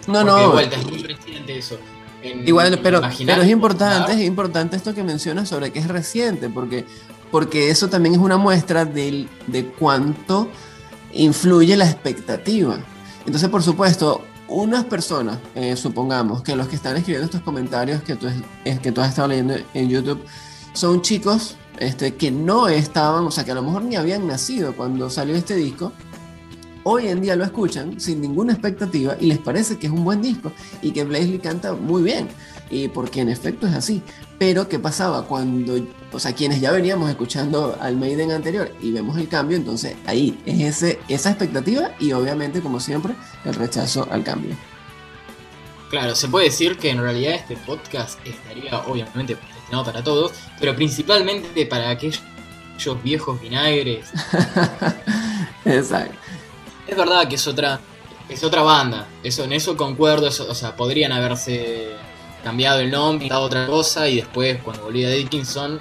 No, 0.06 0.24
no. 0.24 0.52
vuelta 0.52 0.76
es 0.76 0.86
muy 0.86 1.02
reciente 1.02 1.58
eso. 1.58 1.78
En- 2.22 2.46
Igual, 2.48 2.78
pero, 2.82 3.00
pero 3.26 3.42
es 3.42 3.50
importante, 3.50 4.12
es 4.12 4.20
importante 4.20 4.76
esto 4.76 4.94
que 4.94 5.02
mencionas 5.02 5.48
sobre 5.48 5.72
que 5.72 5.80
es 5.80 5.88
reciente, 5.88 6.48
porque, 6.48 6.86
porque 7.32 7.70
eso 7.70 7.88
también 7.88 8.14
es 8.14 8.20
una 8.20 8.36
muestra 8.36 8.84
del, 8.84 9.28
de 9.48 9.66
cuánto 9.66 10.48
influye 11.14 11.76
la 11.76 11.86
expectativa. 11.86 12.78
Entonces, 13.24 13.48
por 13.48 13.62
supuesto, 13.62 14.22
unas 14.48 14.84
personas, 14.84 15.38
eh, 15.54 15.74
supongamos 15.76 16.42
que 16.42 16.54
los 16.54 16.68
que 16.68 16.76
están 16.76 16.94
escribiendo 16.96 17.24
estos 17.24 17.40
comentarios 17.40 18.02
que 18.02 18.16
tú, 18.16 18.28
es, 18.64 18.78
que 18.80 18.92
tú 18.92 19.00
has 19.00 19.08
estado 19.08 19.28
leyendo 19.28 19.54
en 19.72 19.88
YouTube, 19.88 20.22
son 20.74 21.00
chicos 21.00 21.56
este, 21.78 22.14
que 22.14 22.30
no 22.30 22.68
estaban, 22.68 23.24
o 23.24 23.30
sea, 23.30 23.44
que 23.44 23.52
a 23.52 23.54
lo 23.54 23.62
mejor 23.62 23.82
ni 23.82 23.96
habían 23.96 24.26
nacido 24.26 24.76
cuando 24.76 25.08
salió 25.08 25.34
este 25.34 25.56
disco. 25.56 25.90
Hoy 26.84 27.08
en 27.08 27.22
día 27.22 27.34
lo 27.36 27.44
escuchan 27.44 27.98
sin 27.98 28.20
ninguna 28.20 28.52
expectativa 28.52 29.16
y 29.18 29.26
les 29.26 29.38
parece 29.38 29.78
que 29.78 29.86
es 29.86 29.92
un 29.92 30.04
buen 30.04 30.20
disco 30.20 30.52
y 30.82 30.90
que 30.90 31.04
Blaze 31.04 31.26
Lee 31.28 31.38
canta 31.38 31.72
muy 31.72 32.02
bien. 32.02 32.28
Y 32.72 32.88
porque 32.88 33.20
en 33.20 33.28
efecto 33.28 33.66
es 33.66 33.74
así. 33.74 34.02
Pero 34.38 34.66
¿qué 34.68 34.78
pasaba 34.78 35.26
cuando, 35.26 35.78
o 36.10 36.18
sea, 36.18 36.34
quienes 36.34 36.60
ya 36.60 36.72
veníamos 36.72 37.08
escuchando 37.08 37.76
al 37.80 37.96
Maiden 37.96 38.32
anterior 38.32 38.72
y 38.80 38.90
vemos 38.90 39.16
el 39.18 39.28
cambio, 39.28 39.56
entonces 39.56 39.94
ahí 40.06 40.40
es 40.46 40.60
ese, 40.60 40.98
esa 41.06 41.30
expectativa 41.30 41.92
y 42.00 42.12
obviamente, 42.12 42.60
como 42.60 42.80
siempre, 42.80 43.14
el 43.44 43.54
rechazo 43.54 44.08
al 44.10 44.24
cambio. 44.24 44.56
Claro, 45.90 46.14
se 46.14 46.26
puede 46.28 46.46
decir 46.46 46.78
que 46.78 46.88
en 46.88 47.00
realidad 47.00 47.34
este 47.34 47.56
podcast 47.56 48.18
estaría 48.26 48.78
obviamente 48.86 49.36
destinado 49.36 49.84
para 49.84 50.02
todos, 50.02 50.32
pero 50.58 50.74
principalmente 50.74 51.66
para 51.66 51.90
aquellos 51.90 52.22
viejos 53.04 53.40
vinagres. 53.40 54.06
Exacto. 55.66 56.16
Es 56.88 56.96
verdad 56.96 57.28
que 57.28 57.36
es 57.36 57.46
otra 57.46 57.78
es 58.28 58.44
otra 58.44 58.62
banda, 58.62 59.06
eso 59.22 59.44
en 59.44 59.52
eso 59.52 59.76
concuerdo, 59.76 60.26
eso, 60.26 60.46
o 60.48 60.54
sea, 60.54 60.74
podrían 60.74 61.12
haberse 61.12 61.90
cambiado 62.42 62.80
el 62.80 62.90
nombre, 62.90 63.28
dado 63.28 63.42
otra 63.44 63.66
cosa 63.66 64.08
y 64.08 64.16
después 64.16 64.60
cuando 64.62 64.84
volvía 64.84 65.10
Dickinson 65.10 65.80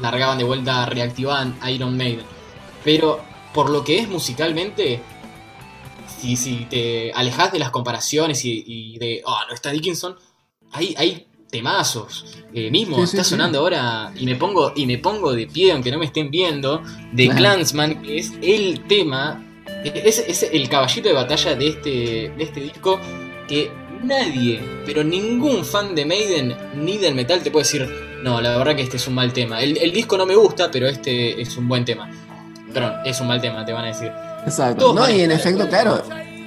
largaban 0.00 0.38
de 0.38 0.44
vuelta, 0.44 0.86
reactivaban 0.86 1.58
Iron 1.68 1.96
Maiden. 1.96 2.24
Pero 2.84 3.20
por 3.52 3.70
lo 3.70 3.84
que 3.84 3.98
es 3.98 4.08
musicalmente, 4.08 5.00
si, 6.20 6.36
si 6.36 6.66
te 6.66 7.12
alejas 7.12 7.52
de 7.52 7.58
las 7.58 7.70
comparaciones 7.70 8.44
y, 8.44 8.64
y 8.66 8.98
de, 8.98 9.22
oh, 9.24 9.38
no 9.48 9.54
está 9.54 9.70
Dickinson, 9.70 10.16
hay, 10.72 10.94
hay 10.96 11.26
temazos. 11.50 12.24
Eh, 12.54 12.70
mismo 12.70 12.96
Sí, 12.98 13.02
está 13.02 13.24
sí. 13.24 13.30
sonando 13.30 13.58
ahora 13.60 14.12
y 14.16 14.24
me 14.24 14.36
pongo 14.36 14.72
y 14.74 14.86
me 14.86 14.98
pongo 14.98 15.32
de 15.32 15.46
pie, 15.46 15.72
aunque 15.72 15.90
no 15.90 15.98
me 15.98 16.06
estén 16.06 16.30
viendo, 16.30 16.82
de 17.12 17.24
Claro. 17.26 17.38
Clansman, 17.38 18.02
que 18.02 18.18
es 18.18 18.32
el 18.42 18.86
tema, 18.86 19.44
es, 19.84 20.18
es 20.18 20.42
el 20.44 20.68
caballito 20.68 21.08
de 21.08 21.14
batalla 21.14 21.54
de 21.54 21.68
este, 21.68 21.90
de 22.36 22.42
este 22.42 22.60
disco 22.60 22.98
que 23.48 23.70
nadie, 24.02 24.60
pero 24.86 25.04
ningún 25.04 25.64
fan 25.64 25.94
de 25.94 26.04
Maiden 26.06 26.56
ni 26.76 26.98
del 26.98 27.14
metal 27.14 27.42
te 27.42 27.50
puede 27.50 27.64
decir, 27.64 27.88
no, 28.22 28.40
la 28.40 28.56
verdad 28.56 28.76
que 28.76 28.82
este 28.82 28.96
es 28.96 29.06
un 29.06 29.14
mal 29.14 29.32
tema. 29.32 29.60
El, 29.60 29.76
el 29.78 29.92
disco 29.92 30.16
no 30.16 30.26
me 30.26 30.34
gusta, 30.36 30.70
pero 30.70 30.86
este 30.86 31.40
es 31.40 31.56
un 31.56 31.68
buen 31.68 31.84
tema. 31.84 32.10
Perdón, 32.72 32.94
es 33.04 33.20
un 33.20 33.26
mal 33.26 33.40
tema, 33.40 33.64
te 33.64 33.72
van 33.72 33.84
a 33.84 33.88
decir. 33.88 34.12
Exacto. 34.44 34.86
Todos 34.86 34.96
No, 34.96 35.10
y 35.10 35.20
en 35.22 35.32
efecto, 35.32 35.68
claro. 35.68 36.02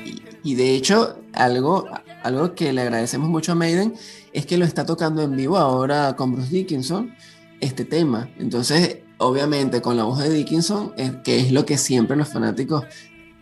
Y, 0.06 0.52
y 0.52 0.56
de 0.56 0.76
hecho, 0.76 1.18
algo, 1.34 1.88
algo 2.24 2.56
que 2.56 2.74
le 2.74 2.82
agradecemos 2.82 3.30
mucho 3.30 3.52
a 3.52 3.56
Maiden 3.56 3.94
es 4.32 4.46
que 4.46 4.58
lo 4.58 4.66
está 4.66 4.86
tocando 4.86 5.22
en 5.22 5.36
vivo 5.36 5.58
ahora 5.58 6.16
con 6.16 6.34
Bruce 6.34 6.50
Dickinson, 6.50 7.14
este 7.60 7.86
tema. 7.86 8.30
Entonces, 8.40 9.00
obviamente, 9.18 9.82
con 9.82 9.98
la 9.98 10.04
voz 10.04 10.20
de 10.20 10.30
Dickinson, 10.30 10.94
eh, 10.98 11.12
que 11.24 11.40
es 11.40 11.52
lo 11.52 11.66
que 11.66 11.78
siempre 11.78 12.18
los 12.18 12.30
fanáticos 12.30 12.86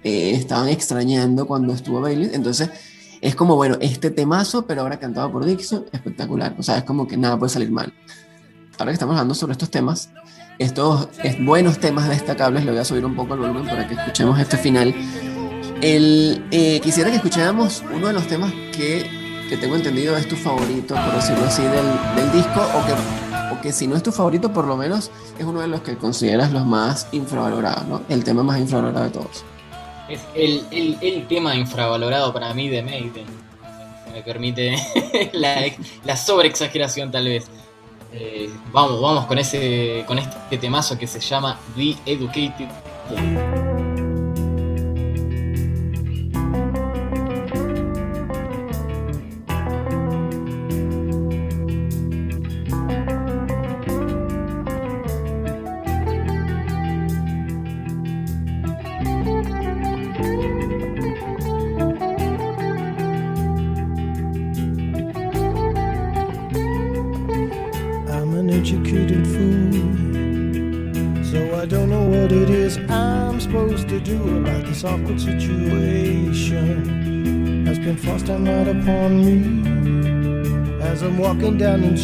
eh, 0.04 0.32
estaban 0.32 0.70
extrañando 0.70 1.46
cuando 1.46 1.74
estuvo 1.74 2.02
Bailey. 2.02 2.32
Entonces, 2.34 2.70
es 3.22 3.36
como, 3.36 3.56
bueno, 3.56 3.78
este 3.82 4.10
temazo, 4.12 4.66
pero 4.66 4.82
ahora 4.82 5.00
cantado 5.00 5.32
por 5.32 5.46
Dickinson, 5.46 5.86
espectacular. 5.92 6.56
O 6.58 6.64
sea, 6.64 6.78
es 6.78 6.84
como 6.84 7.08
que 7.08 7.18
nada 7.18 7.38
puede 7.38 7.52
salir 7.52 7.72
mal. 7.72 7.94
Ahora 8.80 8.92
que 8.92 8.94
estamos 8.94 9.14
hablando 9.14 9.36
sobre 9.36 9.52
estos 9.54 9.70
temas, 9.70 10.10
estos 10.58 11.08
es- 11.24 11.44
buenos 11.44 11.78
temas 11.80 12.10
destacables, 12.10 12.66
le 12.66 12.72
voy 12.72 12.80
a 12.80 12.86
subir 12.86 13.06
un 13.06 13.16
poco 13.16 13.36
el 13.36 13.42
volumen 13.42 13.66
para 13.68 13.88
que 13.88 13.94
escuchemos 13.94 14.40
este 14.40 14.58
final. 14.58 14.94
El, 15.82 16.46
eh, 16.52 16.80
quisiera 16.82 17.10
que 17.10 17.16
escucháramos 17.18 17.84
uno 17.94 18.08
de 18.08 18.14
los 18.14 18.28
temas 18.28 18.52
que, 18.76 19.10
que 19.50 19.58
tengo 19.58 19.76
entendido 19.76 20.16
es 20.18 20.28
tu 20.28 20.36
favorito, 20.36 20.96
por 20.96 21.14
decirlo 21.16 21.46
así, 21.46 21.64
del, 21.64 22.16
del 22.16 22.32
disco, 22.32 22.60
o 22.62 22.86
que, 22.86 22.94
o 23.56 23.62
que 23.62 23.72
si 23.72 23.88
no 23.88 23.96
es 23.96 24.04
tu 24.04 24.12
favorito, 24.12 24.52
por 24.54 24.66
lo 24.66 24.78
menos 24.78 25.12
es 25.40 25.46
uno 25.46 25.62
de 25.62 25.68
los 25.68 25.82
que 25.82 25.96
consideras 25.98 26.52
los 26.52 26.66
más 26.66 27.08
infravalorados, 27.12 27.88
¿no? 27.88 28.02
El 28.10 28.24
tema 28.24 28.44
más 28.44 28.60
infravalorado 28.60 29.06
de 29.06 29.12
todos. 29.12 29.44
Es 30.12 30.20
el, 30.36 30.98
el, 31.02 31.28
tema 31.28 31.56
infravalorado 31.56 32.34
para 32.34 32.54
mí 32.54 32.68
de 32.68 32.84
Maiden. 32.84 33.26
Me 34.14 34.22
permite 34.22 34.76
la, 35.34 35.66
la 36.04 36.18
sobreexageración 36.18 37.12
tal 37.12 37.26
vez. 37.26 37.48
Eh, 38.14 38.50
vamos, 38.74 39.02
vamos 39.02 39.26
con 39.26 39.38
ese. 39.38 40.04
con 40.06 40.20
este 40.20 40.58
temazo 40.58 40.98
que 40.98 41.08
se 41.08 41.22
llama 41.22 41.58
The 41.76 41.96
Educated. 42.06 43.71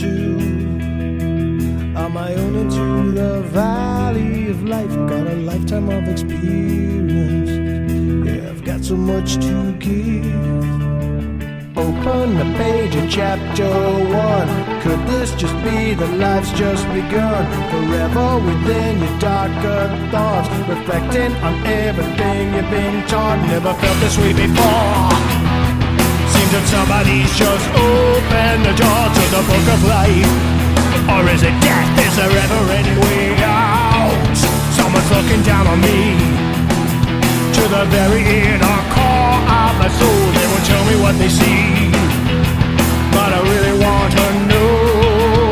Into 0.03 1.97
on 1.97 2.11
my 2.13 2.33
own 2.33 2.55
into 2.55 3.11
the 3.11 3.41
valley 3.41 4.49
of 4.49 4.63
life. 4.63 4.89
Got 4.89 5.27
a 5.27 5.35
lifetime 5.35 5.89
of 5.89 6.07
experience. 6.07 7.49
Yeah, 8.27 8.49
I've 8.49 8.63
got 8.63 8.83
so 8.83 8.95
much 8.95 9.35
to 9.35 9.73
give. 9.79 10.67
Open 11.77 12.37
the 12.37 12.57
page 12.57 12.95
of 12.95 13.09
chapter 13.09 13.69
one. 13.69 14.81
Could 14.81 15.05
this 15.07 15.33
just 15.35 15.55
be 15.63 15.93
that 15.93 16.13
life's 16.17 16.51
just 16.51 16.85
begun? 16.87 17.45
Forever 17.71 18.39
within 18.45 18.99
your 18.99 19.19
darker 19.19 19.89
thoughts, 20.11 20.49
reflecting 20.69 21.33
on 21.43 21.65
everything 21.65 22.53
you've 22.53 22.69
been 22.69 23.07
taught. 23.07 23.39
Never 23.47 23.73
felt 23.73 23.99
this 23.99 24.17
way 24.17 24.33
before. 24.33 25.36
Seems 26.47 26.63
that 26.63 26.79
somebody's 26.79 27.27
just 27.35 27.67
opened 27.75 28.63
the 28.63 28.71
door 28.79 29.03
to 29.11 29.23
the 29.35 29.43
book 29.51 29.67
of 29.67 29.83
life. 29.83 30.31
Or 31.11 31.27
is 31.27 31.43
it 31.43 31.51
death? 31.59 31.91
Is 31.99 32.15
there 32.15 32.31
ever 32.31 32.61
any 32.71 32.95
way 33.03 33.35
out? 33.43 34.15
Someone's 34.71 35.11
looking 35.11 35.43
down 35.43 35.67
on 35.67 35.75
me 35.83 36.15
to 37.51 37.63
the 37.67 37.83
very 37.91 38.23
inner 38.23 38.79
core 38.95 39.43
of 39.43 39.75
my 39.75 39.91
soul. 39.91 40.23
They 40.39 40.47
won't 40.47 40.63
tell 40.63 40.83
me 40.87 40.95
what 41.03 41.19
they 41.19 41.27
see, 41.27 41.91
but 43.11 43.27
I 43.35 43.43
really 43.43 43.75
want 43.83 44.15
to 44.15 44.27
know. 44.47 45.51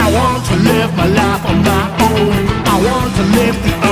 I 0.00 0.08
want 0.08 0.40
to 0.40 0.56
live 0.56 0.90
my 0.96 1.04
life 1.04 1.44
on 1.44 1.58
my 1.60 1.84
own. 2.00 2.32
I 2.64 2.76
want 2.80 3.12
to 3.12 3.24
live 3.36 3.56
the 3.60 3.83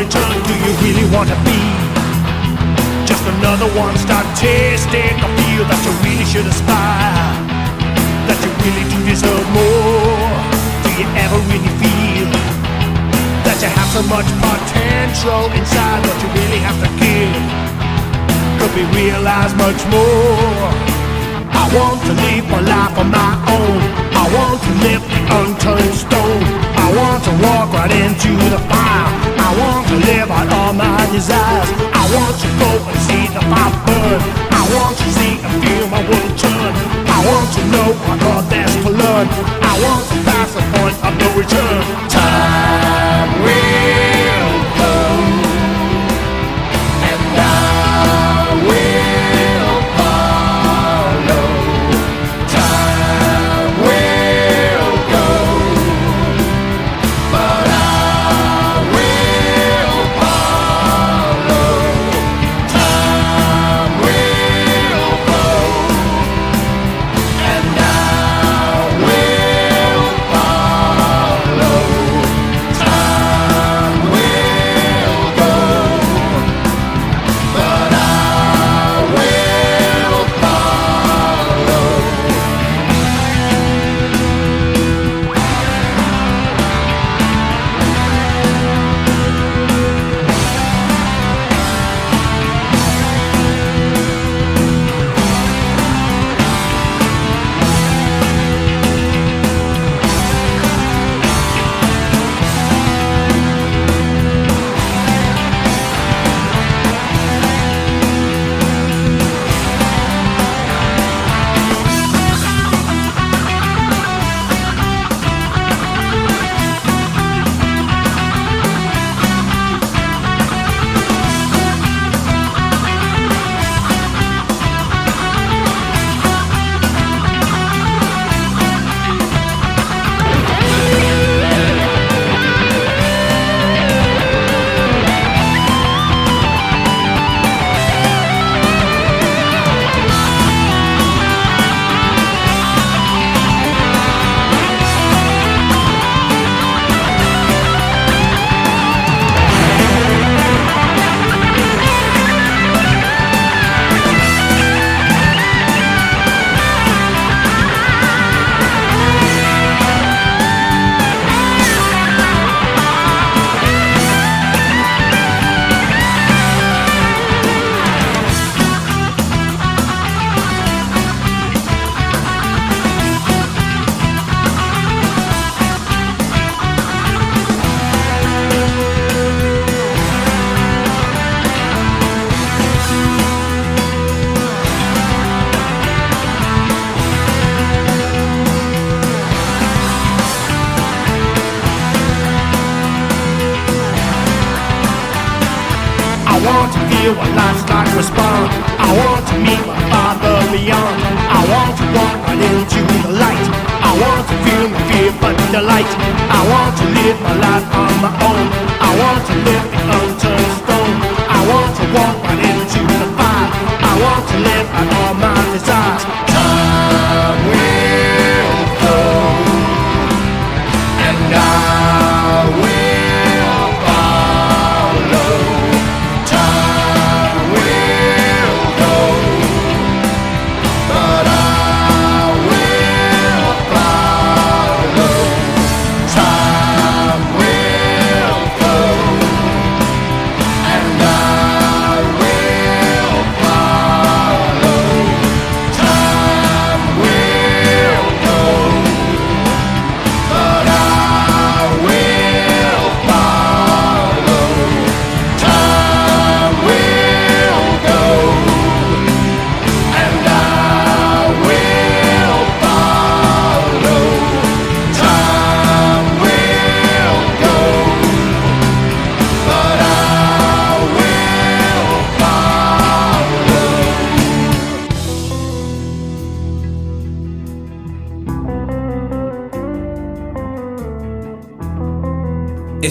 Do 0.00 0.06
you 0.08 0.72
really 0.80 1.04
want 1.12 1.28
to 1.28 1.36
be 1.44 1.60
just 3.04 3.20
another 3.36 3.68
one 3.76 3.92
statistic? 4.00 5.12
I 5.12 5.28
feel 5.44 5.68
that 5.68 5.80
you 5.84 5.92
really 6.00 6.24
should 6.24 6.48
aspire. 6.48 7.36
That 8.24 8.40
you 8.40 8.48
really 8.64 8.88
do 8.88 8.96
deserve 9.04 9.44
more. 9.52 10.32
Do 10.80 10.90
you 10.96 11.04
ever 11.20 11.36
really 11.52 11.68
feel 11.76 12.32
that 13.44 13.60
you 13.60 13.68
have 13.68 13.90
so 13.92 14.00
much 14.08 14.24
potential 14.40 15.52
inside 15.52 16.00
what 16.00 16.16
you 16.24 16.28
really 16.32 16.64
have 16.64 16.80
to 16.80 16.88
give? 16.96 17.36
could 18.56 18.72
be 18.72 18.84
realized 18.96 19.52
much 19.60 19.84
more. 19.92 20.64
I 21.52 21.68
want 21.76 22.00
to 22.08 22.12
live 22.24 22.48
my 22.48 22.60
life 22.64 22.96
on 22.96 23.12
my 23.12 23.32
own. 23.52 23.80
I 24.16 24.24
want 24.32 24.64
to 24.64 24.72
live 24.80 25.04
the 25.04 25.20
unturned 25.44 25.92
stone. 25.92 26.44
I 26.72 26.88
want 26.96 27.20
to 27.28 27.32
walk 27.44 27.68
right 27.76 27.92
into 27.92 28.32
the 28.48 28.60
fire. 28.64 29.29
I 29.50 29.58
want 29.58 29.88
to 29.88 29.96
live 29.96 30.30
out 30.30 30.48
all 30.52 30.72
my 30.72 31.10
desires. 31.10 31.70
I 31.90 32.06
want 32.14 32.38
to 32.38 32.48
go 32.62 32.70
and 32.86 32.98
see 33.02 33.26
the 33.34 33.42
fire 33.50 33.74
burn. 33.82 34.20
I 34.54 34.62
want 34.78 34.96
to 34.96 35.06
see 35.10 35.42
and 35.42 35.54
feel 35.64 35.88
my 35.90 36.02
world 36.06 36.38
turn. 36.38 36.72
I 37.10 37.18
want 37.26 37.50
to 37.58 37.62
know 37.74 37.88
what 38.06 38.22
all 38.30 38.42
there's 38.42 38.76
to 38.86 38.90
learn. 38.90 39.26
I 39.66 39.74
want 39.82 40.06
to 40.06 40.16
pass 40.22 40.54
the 40.54 40.62
point 40.78 40.94
of 41.02 41.18
no 41.18 41.28
return. 41.34 41.82
Time 42.08 43.42
will 43.42 44.19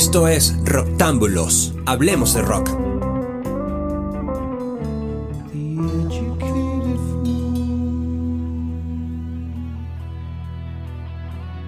Esto 0.10 0.28
es 0.28 0.56
Rocktámbulos. 0.65 1.76
Hablemos 1.86 2.34
de 2.34 2.41
rock. 2.41 2.67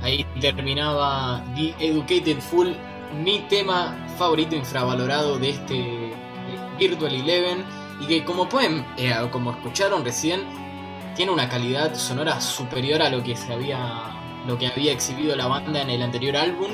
Ahí 0.02 0.26
terminaba 0.42 1.46
The 1.54 1.76
Educated 1.80 2.40
Fool, 2.40 2.76
mi 3.24 3.46
tema 3.48 3.96
favorito 4.18 4.56
infravalorado 4.56 5.38
de 5.38 5.52
este 5.52 6.12
Virtual 6.80 7.14
Eleven 7.14 7.64
y 8.00 8.08
que 8.08 8.26
como 8.26 8.50
pueden, 8.50 8.84
eh, 8.98 9.14
como 9.32 9.52
escucharon 9.52 10.04
recién, 10.04 10.42
tiene 11.16 11.32
una 11.32 11.48
calidad 11.48 11.94
sonora 11.94 12.42
superior 12.42 13.04
a 13.04 13.12
lo 13.12 13.22
que 13.22 13.36
se 13.36 13.54
había, 13.54 14.16
lo 14.48 14.58
que 14.58 14.66
había 14.66 14.94
exhibido 14.94 15.36
la 15.36 15.46
banda 15.46 15.84
en 15.84 15.92
el 15.92 16.02
anterior 16.02 16.38
álbum. 16.38 16.72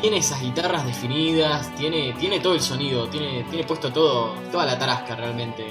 Tiene 0.00 0.18
esas 0.18 0.40
guitarras 0.40 0.84
definidas, 0.86 1.74
tiene, 1.76 2.14
tiene 2.18 2.40
todo 2.40 2.54
el 2.54 2.60
sonido, 2.60 3.08
tiene, 3.08 3.44
tiene 3.50 3.64
puesto 3.64 3.92
todo, 3.92 4.34
toda 4.52 4.66
la 4.66 4.78
tarasca 4.78 5.16
realmente. 5.16 5.66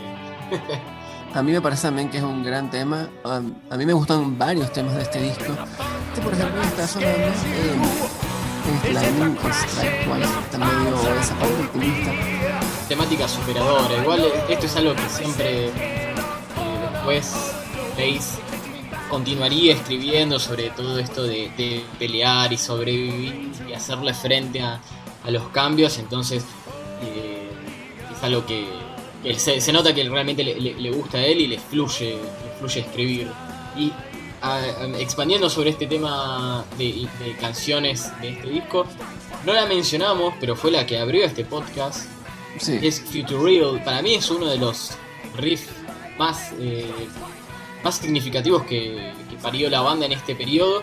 A 1.33 1.43
mí 1.43 1.51
me 1.51 1.61
parece 1.61 1.83
también 1.87 2.09
que 2.09 2.17
es 2.17 2.23
un 2.23 2.43
gran 2.43 2.69
tema. 2.71 3.09
A, 3.23 3.41
a 3.69 3.77
mí 3.77 3.85
me 3.85 3.93
gustan 3.93 4.37
varios 4.37 4.71
temas 4.71 4.95
de 4.95 5.01
este 5.01 5.21
disco. 5.21 5.53
Este, 6.15 6.21
por 6.21 6.33
ejemplo, 6.33 6.61
está 6.61 6.87
sonando 6.87 7.17
en 7.17 8.79
Flying 8.81 9.37
Strike 9.67 10.05
Twice. 10.05 10.39
Está 10.45 10.57
medio 10.57 11.19
esa 11.19 11.35
parte 11.35 11.61
optimista. 11.61 12.11
Temática 12.87 13.27
superadora. 13.27 13.97
Igual 14.01 14.31
esto 14.47 14.65
es 14.65 14.75
algo 14.77 14.95
que 14.95 15.09
siempre 15.09 15.67
eh, 15.67 16.15
después 16.93 17.35
veis 17.97 18.39
continuaría 19.09 19.73
escribiendo 19.73 20.39
sobre 20.39 20.69
todo 20.71 20.99
esto 20.99 21.23
de, 21.23 21.51
de 21.57 21.83
pelear 21.99 22.51
y 22.51 22.57
sobrevivir 22.57 23.51
y 23.69 23.73
hacerle 23.73 24.13
frente 24.13 24.61
a, 24.61 24.81
a 25.23 25.31
los 25.31 25.47
cambios. 25.49 25.97
Entonces 25.97 26.43
eh, 27.03 27.49
es 28.15 28.23
algo 28.23 28.45
que, 28.45 28.67
que 29.23 29.37
se, 29.39 29.61
se 29.61 29.71
nota 29.73 29.93
que 29.93 30.03
realmente 30.07 30.43
le, 30.43 30.59
le- 30.59 30.73
le 30.75 30.91
gusta 30.91 31.17
a 31.19 31.25
él 31.25 31.41
y 31.41 31.47
le 31.47 31.59
fluye, 31.59 32.11
le 32.15 32.51
fluye 32.59 32.81
escribir. 32.81 33.27
Y 33.77 33.91
a- 34.41 34.57
a- 34.57 34.99
expandiendo 34.99 35.49
sobre 35.49 35.69
este 35.71 35.87
tema 35.87 36.65
de, 36.77 37.07
de 37.23 37.35
canciones 37.39 38.11
de 38.21 38.29
este 38.29 38.49
disco, 38.49 38.85
no 39.45 39.53
la 39.53 39.65
mencionamos, 39.65 40.33
pero 40.39 40.55
fue 40.55 40.71
la 40.71 40.85
que 40.85 40.97
abrió 40.99 41.23
este 41.25 41.45
podcast. 41.45 42.07
Sí. 42.59 42.79
Es 42.81 43.01
Future 43.01 43.37
Real. 43.43 43.83
Para 43.83 44.01
mí 44.01 44.13
es 44.15 44.29
uno 44.31 44.45
de 44.47 44.57
los 44.57 44.91
riffs 45.37 45.67
más, 46.17 46.53
eh, 46.59 46.89
más 47.85 47.97
significativos 47.97 48.63
que, 48.63 49.13
parió 49.43 49.69
la 49.69 49.81
banda 49.81 50.07
en 50.07 50.13
este 50.13 50.35
periodo. 50.35 50.81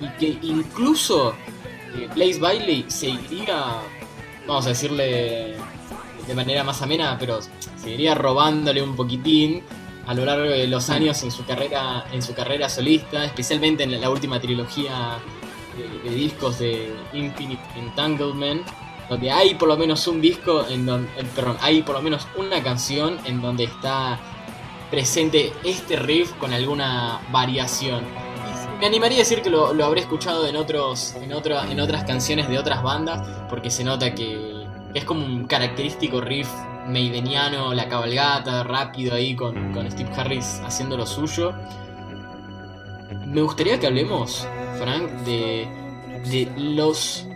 Y 0.00 0.08
que 0.18 0.46
incluso 0.46 1.34
eh, 1.94 2.08
Blaze 2.14 2.40
Bailey 2.40 2.86
seguiría, 2.88 3.82
vamos 4.46 4.64
a 4.64 4.70
decirle 4.70 5.56
de 6.26 6.34
manera 6.34 6.64
más 6.64 6.80
amena, 6.80 7.16
pero 7.20 7.40
seguiría 7.76 8.14
robándole 8.14 8.82
un 8.82 8.96
poquitín 8.96 9.62
a 10.06 10.14
lo 10.14 10.24
largo 10.24 10.44
de 10.44 10.66
los 10.66 10.88
años 10.88 11.22
en 11.22 11.30
su 11.30 11.44
carrera, 11.44 12.06
en 12.12 12.22
su 12.22 12.34
carrera 12.34 12.68
solista, 12.68 13.24
especialmente 13.24 13.84
en 13.84 14.00
la 14.00 14.08
última 14.08 14.40
trilogía 14.40 15.18
de, 15.76 16.10
de 16.10 16.16
discos 16.16 16.58
de 16.58 16.94
Infinite 17.12 17.62
Entanglement, 17.76 18.66
donde 19.10 19.30
hay 19.30 19.54
por 19.54 19.68
lo 19.68 19.76
menos 19.76 20.06
un 20.06 20.22
disco 20.22 20.66
en 20.66 20.86
donde, 20.86 21.08
eh, 21.18 21.26
perdón, 21.36 21.58
hay 21.60 21.82
por 21.82 21.96
lo 21.96 22.02
menos 22.02 22.26
una 22.36 22.62
canción 22.62 23.18
en 23.26 23.42
donde 23.42 23.64
está 23.64 24.18
presente 24.92 25.52
este 25.64 25.96
riff 25.96 26.32
con 26.34 26.52
alguna 26.52 27.18
variación. 27.32 28.04
Me 28.78 28.86
animaría 28.86 29.18
a 29.18 29.20
decir 29.20 29.40
que 29.40 29.48
lo, 29.48 29.68
habré 29.84 30.02
escuchado 30.02 30.46
en 30.46 30.54
otros, 30.54 31.14
en 31.16 31.32
otra, 31.32 31.70
en 31.70 31.80
otras 31.80 32.04
canciones 32.04 32.46
de 32.48 32.58
otras 32.58 32.82
bandas, 32.82 33.26
porque 33.48 33.70
se 33.70 33.84
nota 33.84 34.14
que, 34.14 34.66
es 34.92 35.04
como 35.06 35.24
un 35.24 35.46
característico 35.46 36.20
riff 36.20 36.48
maideniano, 36.86 37.72
la 37.72 37.88
cabalgata, 37.88 38.64
rápido 38.64 39.14
ahí 39.14 39.34
con, 39.34 39.72
con 39.72 39.90
Steve 39.90 40.10
Harris 40.14 40.60
haciendo 40.66 40.98
lo 40.98 41.06
suyo. 41.06 41.54
Me 43.26 43.40
gustaría 43.40 43.80
que 43.80 43.86
hablemos, 43.86 44.46
Frank, 44.78 45.08
de, 45.24 45.66
de 46.26 46.52
los, 46.58 47.26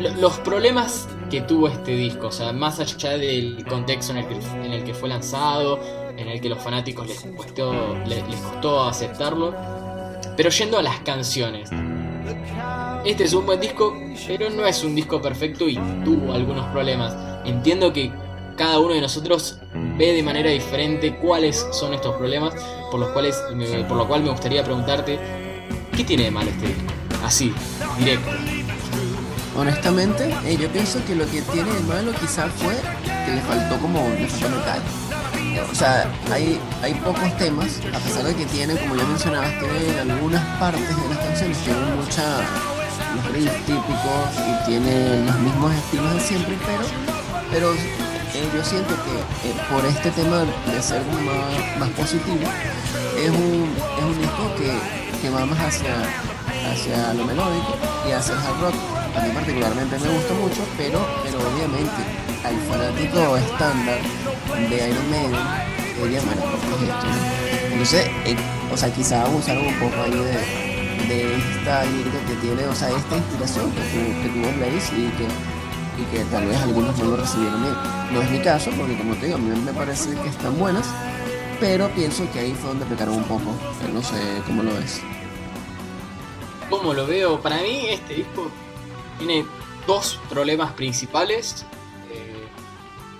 lo- 0.00 0.14
los 0.16 0.38
problemas 0.40 1.06
que 1.30 1.42
tuvo 1.42 1.68
este 1.68 1.92
disco. 1.92 2.28
O 2.28 2.32
sea, 2.32 2.52
más 2.52 2.80
allá 2.80 3.16
del 3.18 3.64
contexto 3.68 4.12
en 4.12 4.18
el 4.18 4.26
que, 4.26 4.34
en 4.34 4.72
el 4.72 4.84
que 4.84 4.94
fue 4.94 5.08
lanzado, 5.08 5.78
en 6.16 6.28
el 6.28 6.40
que 6.40 6.48
los 6.48 6.62
fanáticos 6.62 7.06
les 7.06 7.20
costó, 7.36 7.96
les, 8.06 8.22
costó 8.22 8.84
aceptarlo. 8.84 9.54
Pero 10.36 10.50
yendo 10.50 10.78
a 10.78 10.82
las 10.82 11.00
canciones. 11.00 11.70
Este 13.04 13.24
es 13.24 13.32
un 13.34 13.44
buen 13.46 13.60
disco, 13.60 13.96
pero 14.26 14.48
no 14.50 14.64
es 14.66 14.84
un 14.84 14.94
disco 14.94 15.20
perfecto 15.20 15.68
y 15.68 15.74
tuvo 16.04 16.32
algunos 16.32 16.66
problemas. 16.68 17.14
Entiendo 17.44 17.92
que 17.92 18.12
cada 18.56 18.78
uno 18.78 18.94
de 18.94 19.00
nosotros 19.00 19.58
ve 19.74 20.12
de 20.12 20.22
manera 20.22 20.50
diferente 20.50 21.16
cuáles 21.16 21.66
son 21.72 21.94
estos 21.94 22.14
problemas, 22.16 22.54
por 22.90 23.00
los 23.00 23.08
cuales 23.10 23.36
me- 23.54 23.82
por 23.84 23.96
lo 23.96 24.06
cual 24.06 24.22
me 24.22 24.30
gustaría 24.30 24.62
preguntarte 24.62 25.18
¿qué 25.96 26.04
tiene 26.04 26.24
de 26.24 26.30
malo 26.30 26.50
este 26.50 26.66
disco? 26.68 26.82
Así, 27.24 27.52
directo. 27.98 28.30
Honestamente, 29.56 30.34
eh, 30.44 30.56
yo 30.58 30.68
pienso 30.68 31.04
que 31.04 31.14
lo 31.14 31.26
que 31.26 31.42
tiene 31.42 31.72
de 31.72 31.80
malo 31.80 32.12
quizás 32.20 32.50
fue 32.52 32.74
que 33.26 33.32
le 33.32 33.40
faltó 33.42 33.78
como 33.80 34.00
faltó 34.14 34.48
metal. 34.48 34.80
O 35.70 35.74
sea, 35.74 36.10
hay, 36.30 36.60
hay 36.82 36.94
pocos 36.94 37.36
temas, 37.36 37.80
a 37.94 37.98
pesar 37.98 38.24
de 38.24 38.34
que 38.34 38.46
tiene, 38.46 38.74
como 38.76 38.96
ya 38.96 39.04
mencionabas, 39.04 39.50
tiene 39.58 40.00
algunas 40.00 40.44
partes 40.58 40.88
de 40.88 41.08
las 41.08 41.18
canciones, 41.18 41.58
tienen 41.58 41.96
mucha 41.96 42.22
los 43.32 43.56
típicos 43.64 44.28
y 44.36 44.66
tiene 44.66 45.24
los 45.24 45.38
mismos 45.38 45.74
estilos 45.74 46.14
de 46.14 46.20
siempre, 46.20 46.58
pero, 46.66 46.82
pero 47.50 47.74
eh, 47.74 48.48
yo 48.54 48.64
siento 48.64 48.94
que 49.04 49.48
eh, 49.48 49.54
por 49.70 49.84
este 49.86 50.10
tema 50.10 50.40
de 50.40 50.82
ser 50.82 51.02
más, 51.06 51.78
más 51.78 51.88
positivo, 51.90 52.44
es 53.18 53.30
un, 53.30 53.74
es 53.98 54.04
un 54.04 54.18
disco 54.18 54.54
que, 54.56 55.20
que 55.20 55.30
va 55.30 55.46
más 55.46 55.58
hacia, 55.58 55.94
hacia 56.70 57.14
lo 57.14 57.24
melódico 57.24 57.76
y 58.08 58.12
hacia 58.12 58.34
el 58.34 58.40
hard 58.40 58.60
rock. 58.60 58.74
A 59.16 59.20
mí 59.20 59.30
particularmente 59.34 59.98
me 59.98 60.08
gusta 60.08 60.34
mucho, 60.34 60.62
pero, 60.76 61.06
pero 61.22 61.38
obviamente 61.38 62.02
al 62.44 62.58
fanático 62.68 63.36
estándar 63.36 63.98
de 64.54 64.88
Iron 64.90 65.10
Maiden 65.10 65.40
diría, 66.02 66.20
bueno, 66.22 66.42
¿qué 66.42 66.56
es 66.56 66.82
esto? 66.90 67.06
no?". 67.06 67.72
Entonces, 67.72 68.06
eh, 68.26 68.36
o 68.72 68.76
sea, 68.76 68.92
quizá 68.92 69.22
abusaron 69.22 69.66
un 69.66 69.74
poco 69.78 70.02
ahí 70.02 70.10
de, 70.10 71.06
de 71.14 71.36
esta 71.36 71.84
lírica 71.84 72.18
que 72.26 72.34
tiene, 72.36 72.64
o 72.66 72.74
sea, 72.74 72.90
esta 72.90 73.16
inspiración 73.16 73.70
que, 73.72 73.80
tu- 73.80 74.22
que 74.22 74.28
tuvo 74.28 74.48
y 74.48 75.10
que, 75.10 75.26
y 76.02 76.04
que 76.10 76.24
tal 76.30 76.46
vez 76.46 76.56
algunos 76.58 76.96
no 76.98 77.04
lo 77.04 77.16
recibieron 77.16 77.62
bien. 77.62 77.74
No 78.12 78.22
es 78.22 78.30
mi 78.30 78.38
caso, 78.40 78.70
porque 78.76 78.96
como 78.96 79.14
te 79.16 79.26
digo, 79.26 79.36
a 79.38 79.40
mí 79.40 79.50
me 79.64 79.72
parece 79.72 80.14
que 80.14 80.28
están 80.28 80.58
buenas, 80.58 80.86
pero 81.60 81.88
pienso 81.90 82.30
que 82.32 82.40
ahí 82.40 82.52
fue 82.54 82.68
donde 82.70 82.86
pecaron 82.86 83.16
un 83.16 83.24
poco. 83.24 83.52
No 83.92 84.02
sé 84.02 84.16
cómo 84.46 84.62
lo 84.62 84.74
ves. 84.74 85.00
¿Cómo 86.70 86.94
lo 86.94 87.06
veo? 87.06 87.40
Para 87.40 87.56
mí 87.56 87.86
este 87.90 88.14
disco 88.14 88.50
tiene 89.18 89.44
dos 89.86 90.18
problemas 90.30 90.72
principales. 90.72 91.64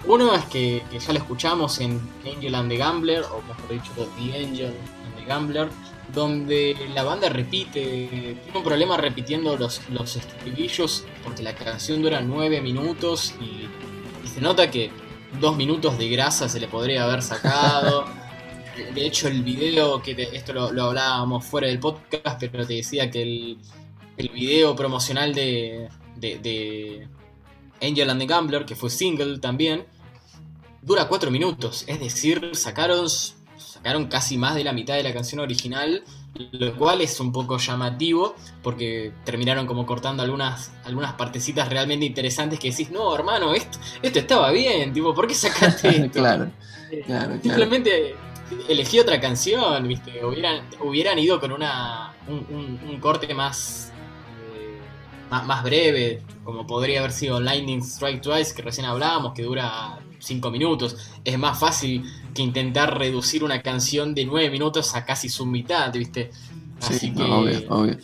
Uno 0.07 0.35
es 0.35 0.45
que, 0.47 0.83
que 0.91 0.99
ya 0.99 1.13
lo 1.13 1.19
escuchamos 1.21 1.79
en 1.81 2.01
Angel 2.27 2.55
and 2.55 2.69
the 2.71 2.77
Gambler, 2.77 3.23
o 3.23 3.41
mejor 3.43 3.69
dicho, 3.71 3.93
The 4.17 4.37
Angel 4.45 4.67
and 5.05 5.17
the 5.17 5.25
Gambler, 5.27 5.69
donde 6.13 6.77
la 6.95 7.05
banda 7.05 7.29
repite, 7.29 7.81
tiene 8.45 8.59
un 8.59 8.65
problema 8.65 8.97
repitiendo 8.97 9.57
los, 9.57 9.81
los 9.91 10.17
estribillos, 10.17 11.05
porque 11.25 11.43
la 11.43 11.55
canción 11.55 12.03
dura 12.03 12.21
nueve 12.21 12.61
minutos 12.61 13.33
y, 13.41 13.67
y 14.25 14.29
se 14.29 14.41
nota 14.41 14.71
que 14.71 14.91
dos 15.41 15.57
minutos 15.57 15.97
de 15.99 16.09
grasa 16.09 16.49
se 16.49 16.59
le 16.61 16.69
podría 16.69 17.05
haber 17.05 17.23
sacado. 17.23 18.05
De 18.95 19.07
hecho, 19.07 19.29
el 19.29 19.43
video, 19.43 20.03
que 20.03 20.15
te- 20.15 20.35
esto 20.35 20.53
lo, 20.55 20.73
lo 20.73 20.85
hablábamos 20.85 21.45
fuera 21.45 21.67
del 21.69 21.79
podcast, 21.79 22.41
pero 22.51 22.67
te 22.67 22.75
decía 22.75 23.11
que 23.11 23.23
el, 23.23 23.59
el 24.17 24.29
video 24.31 24.75
promocional 24.75 25.35
de, 25.35 25.89
de, 26.17 26.39
de 26.39 27.09
Angel 27.87 28.09
and 28.11 28.21
the 28.21 28.27
Gambler, 28.27 28.65
que 28.65 28.75
fue 28.75 28.89
single 28.89 29.39
también, 29.41 29.85
dura 30.83 31.09
4 31.09 31.31
minutos. 31.31 31.85
Es 31.87 32.01
decir, 32.01 32.51
sacaron, 32.55 33.09
sacaron 33.57 34.07
casi 34.07 34.37
más 34.37 34.55
de 34.55 34.65
la 34.65 34.73
mitad 34.73 34.95
de 34.95 35.03
la 35.03 35.13
canción 35.15 35.41
original, 35.41 36.03
lo 36.53 36.75
cual 36.77 37.01
es 37.03 37.21
un 37.21 37.31
poco 37.33 37.59
llamativo, 37.59 38.35
porque 38.63 39.13
terminaron 39.25 39.67
como 39.67 39.85
cortando 39.87 40.23
algunas, 40.23 40.73
algunas 40.85 41.13
partecitas 41.15 41.69
realmente 41.69 42.07
interesantes 42.07 42.59
que 42.59 42.71
decís, 42.71 42.91
no, 42.91 43.15
hermano, 43.15 43.55
esto, 43.55 43.79
esto 44.03 44.19
estaba 44.19 44.51
bien, 44.51 44.93
tipo, 44.93 45.15
¿por 45.15 45.27
qué 45.27 45.35
sacaste 45.35 45.89
esto? 46.07 46.21
claro, 46.21 46.51
claro, 46.91 47.05
claro. 47.07 47.39
Simplemente 47.43 48.15
elegí 48.69 48.99
otra 48.99 49.21
canción, 49.21 49.87
¿viste? 49.87 50.25
Hubieran, 50.25 50.63
hubieran 50.81 51.19
ido 51.19 51.39
con 51.41 51.53
una 51.53 52.15
un, 52.29 52.47
un- 52.51 52.81
un 52.91 53.01
corte 53.01 53.33
más, 53.35 53.93
eh, 54.57 54.79
más 55.31 55.45
más 55.45 55.63
breve, 55.65 56.23
como 56.45 56.67
podría 56.67 57.01
haber 57.01 57.13
sido 57.13 57.41
Lightning 57.41 57.81
Strike 57.83 58.23
Twice, 58.23 58.55
que 58.55 58.63
recién 58.63 58.87
hablábamos, 58.87 59.33
que 59.35 59.43
dura 59.43 59.99
5 60.23 60.51
minutos. 60.51 60.97
Es 61.25 61.39
más 61.39 61.59
fácil 61.59 62.05
que 62.35 62.43
intentar 62.43 62.99
reducir 62.99 63.45
una 63.45 63.63
canción 63.63 64.15
de 64.15 64.25
9 64.25 64.51
minutos 64.51 64.95
a 64.95 65.05
casi 65.05 65.29
su 65.29 65.47
mitad, 65.47 65.93
¿viste? 65.93 66.31
Así 66.81 66.99
Sí, 66.99 67.15
que 67.15 67.29
no, 67.29 67.41
obvio, 67.41 67.63
obvio. 67.69 67.99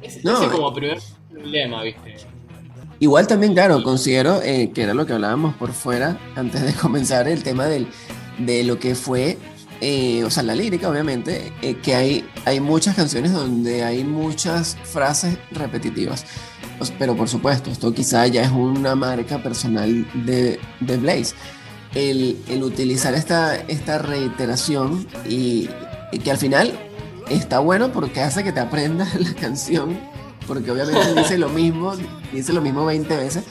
ese 0.00 0.22
No, 0.22 0.32
ese 0.32 0.46
eh. 0.46 0.48
como 0.50 0.72
primer 0.74 1.00
problema, 1.30 1.82
¿viste? 1.82 2.16
Igual 3.00 3.26
también, 3.26 3.54
claro, 3.54 3.82
considero 3.82 4.40
eh, 4.42 4.70
que 4.74 4.82
era 4.82 4.94
lo 4.94 5.04
que 5.06 5.12
hablábamos 5.12 5.54
por 5.56 5.72
fuera 5.72 6.18
antes 6.36 6.62
de 6.62 6.72
comenzar 6.80 7.28
el 7.28 7.42
tema 7.42 7.66
del, 7.66 7.88
de 8.38 8.64
lo 8.64 8.78
que 8.78 8.94
fue, 8.94 9.38
eh, 9.80 10.24
o 10.24 10.30
sea, 10.30 10.42
la 10.42 10.54
lírica, 10.54 10.88
obviamente, 10.88 11.52
eh, 11.60 11.76
que 11.82 11.94
hay, 11.94 12.24
hay 12.44 12.60
muchas 12.60 12.94
canciones 12.94 13.32
donde 13.32 13.84
hay 13.84 14.04
muchas 14.04 14.76
frases 14.84 15.38
repetitivas. 15.50 16.24
Pues, 16.78 16.92
Pero 16.98 17.16
por 17.16 17.28
supuesto, 17.28 17.70
esto 17.70 17.92
quizá 17.92 18.26
ya 18.26 18.42
es 18.42 18.50
una 18.50 18.94
marca 18.94 19.42
personal 19.42 20.06
de, 20.24 20.58
de 20.80 20.96
Blaze. 20.96 21.34
El, 21.94 22.38
el 22.48 22.62
utilizar 22.62 23.14
esta, 23.14 23.56
esta 23.56 23.98
reiteración 23.98 25.06
y, 25.28 25.68
y 26.10 26.18
que 26.18 26.30
al 26.30 26.38
final 26.38 26.72
está 27.30 27.60
bueno 27.60 27.92
porque 27.92 28.20
hace 28.20 28.42
que 28.42 28.52
te 28.52 28.60
aprendas 28.60 29.14
la 29.20 29.32
canción 29.34 29.98
porque 30.46 30.70
obviamente 30.70 31.14
dice 31.16 31.38
lo 31.38 31.48
mismo, 31.48 31.94
dice 32.32 32.52
lo 32.52 32.60
mismo 32.60 32.84
20 32.84 33.16
veces, 33.16 33.44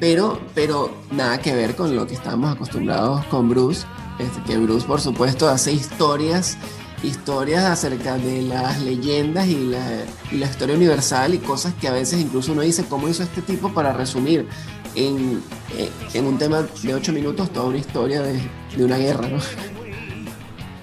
pero, 0.00 0.40
pero 0.54 0.90
nada 1.10 1.38
que 1.38 1.54
ver 1.54 1.74
con 1.74 1.94
lo 1.94 2.06
que 2.06 2.14
estábamos 2.14 2.54
acostumbrados 2.54 3.24
con 3.26 3.48
Bruce, 3.48 3.86
este, 4.18 4.42
que 4.42 4.58
Bruce 4.58 4.86
por 4.86 5.00
supuesto 5.00 5.48
hace 5.48 5.72
historias 5.72 6.56
historias 7.02 7.64
acerca 7.64 8.16
de 8.16 8.42
las 8.42 8.80
leyendas 8.80 9.48
y 9.48 9.56
la, 9.56 10.04
y 10.30 10.36
la, 10.36 10.46
historia 10.46 10.76
universal 10.76 11.34
y 11.34 11.38
cosas 11.38 11.74
que 11.74 11.88
a 11.88 11.92
veces 11.92 12.20
incluso 12.20 12.52
uno 12.52 12.62
dice, 12.62 12.84
¿cómo 12.88 13.08
hizo 13.08 13.24
este 13.24 13.42
tipo 13.42 13.72
para 13.74 13.92
resumir 13.92 14.46
en, 14.94 15.42
eh, 15.76 15.90
en 16.14 16.26
un 16.26 16.38
tema 16.38 16.62
de 16.82 16.94
ocho 16.94 17.12
minutos 17.12 17.50
toda 17.52 17.66
una 17.66 17.78
historia 17.78 18.22
de, 18.22 18.40
de 18.76 18.84
una 18.84 18.96
guerra? 18.98 19.28
¿no? 19.28 19.38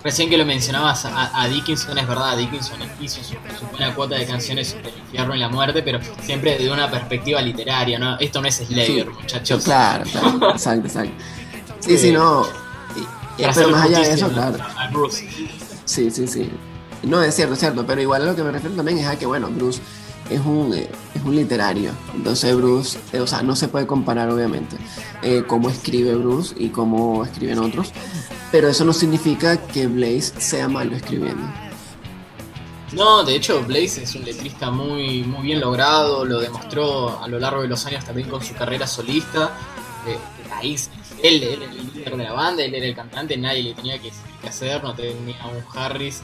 Recién 0.03 0.29
que 0.29 0.37
lo 0.37 0.45
mencionabas 0.45 1.03
a, 1.05 1.41
a, 1.41 1.47
Dickinson, 1.49 1.97
es 1.97 2.07
verdad, 2.07 2.37
Dickinson 2.37 2.79
hizo 3.01 3.21
su, 3.21 3.33
su, 3.33 3.65
buena 3.69 3.93
cuota 3.93 4.15
de 4.15 4.25
canciones 4.25 4.69
sobre 4.69 4.89
el 4.89 4.97
infierno 4.99 5.35
y 5.35 5.39
la 5.39 5.49
muerte, 5.49 5.83
pero 5.83 5.99
siempre 6.21 6.57
desde 6.57 6.71
una 6.71 6.89
perspectiva 6.89 7.41
literaria, 7.41 7.99
¿no? 7.99 8.17
Esto 8.17 8.41
no 8.41 8.47
es 8.47 8.55
Slayer, 8.55 9.05
Sí, 9.05 9.11
muchachos. 9.13 9.63
Claro, 9.65 10.05
claro, 10.09 10.51
exacto, 10.51 10.87
exacto. 10.87 11.13
Sí, 11.81 11.97
sí, 11.97 12.11
no. 12.11 12.45
y- 12.95 13.41
Para 13.41 13.53
pero 13.53 13.69
más 13.71 13.83
allá 13.83 13.99
de 13.99 14.13
eso, 14.13 14.29
claro. 14.29 14.57
a 14.77 14.87
Bruce. 14.87 15.27
Sí, 15.83 16.09
sí, 16.11 16.27
sí. 16.27 16.49
No, 17.03 17.21
es 17.21 17.35
cierto, 17.35 17.53
es 17.55 17.59
cierto, 17.59 17.85
pero 17.85 18.01
igual 18.01 18.21
a 18.21 18.25
lo 18.25 18.35
que 18.35 18.43
me 18.43 18.51
refiero 18.51 18.75
también 18.77 18.99
es 18.99 19.05
a 19.07 19.17
que, 19.19 19.25
bueno, 19.25 19.49
Bruce 19.49 19.81
es 20.29 20.39
un, 20.41 20.73
eh, 20.73 20.89
es 21.15 21.23
un 21.23 21.35
literario. 21.35 21.91
Entonces 22.15 22.55
Bruce, 22.55 22.97
eh, 23.13 23.19
o 23.19 23.27
sea, 23.27 23.41
no 23.41 23.55
se 23.55 23.67
puede 23.67 23.87
comparar 23.87 24.29
obviamente 24.29 24.77
eh, 25.21 25.43
cómo 25.47 25.69
escribe 25.69 26.15
Bruce 26.15 26.55
y 26.57 26.69
cómo 26.69 27.23
escriben 27.23 27.59
otros, 27.59 27.91
pero 28.51 28.67
eso 28.67 28.85
no 28.85 28.93
significa 28.93 29.57
que 29.57 29.87
Blaze 29.87 30.33
sea 30.39 30.67
malo 30.67 30.95
escribiendo. 30.95 31.47
No, 32.93 33.23
de 33.23 33.35
hecho, 33.35 33.63
Blaze 33.63 34.03
es 34.03 34.15
un 34.15 34.25
letrista 34.25 34.71
muy, 34.71 35.23
muy 35.23 35.43
bien 35.43 35.59
logrado, 35.59 36.25
lo 36.25 36.39
demostró 36.39 37.21
a 37.21 37.27
lo 37.27 37.37
largo 37.37 37.61
de 37.61 37.67
los 37.67 37.85
años 37.85 38.03
también 38.03 38.27
con 38.29 38.43
su 38.43 38.55
carrera 38.55 38.87
solista. 38.87 39.53
Eh, 40.07 40.17
ahí 40.51 40.75
él, 41.21 41.43
era 41.43 41.65
el 41.65 41.93
líder 41.93 42.17
de 42.17 42.23
la 42.23 42.33
banda, 42.33 42.63
él 42.63 42.73
era 42.73 42.87
el 42.87 42.95
cantante, 42.95 43.37
nadie 43.37 43.61
le 43.61 43.73
tenía 43.75 43.99
que, 43.99 44.11
hacer, 44.47 44.83
no 44.83 44.95
tenía 44.95 45.37
un 45.45 45.63
Harris 45.77 46.21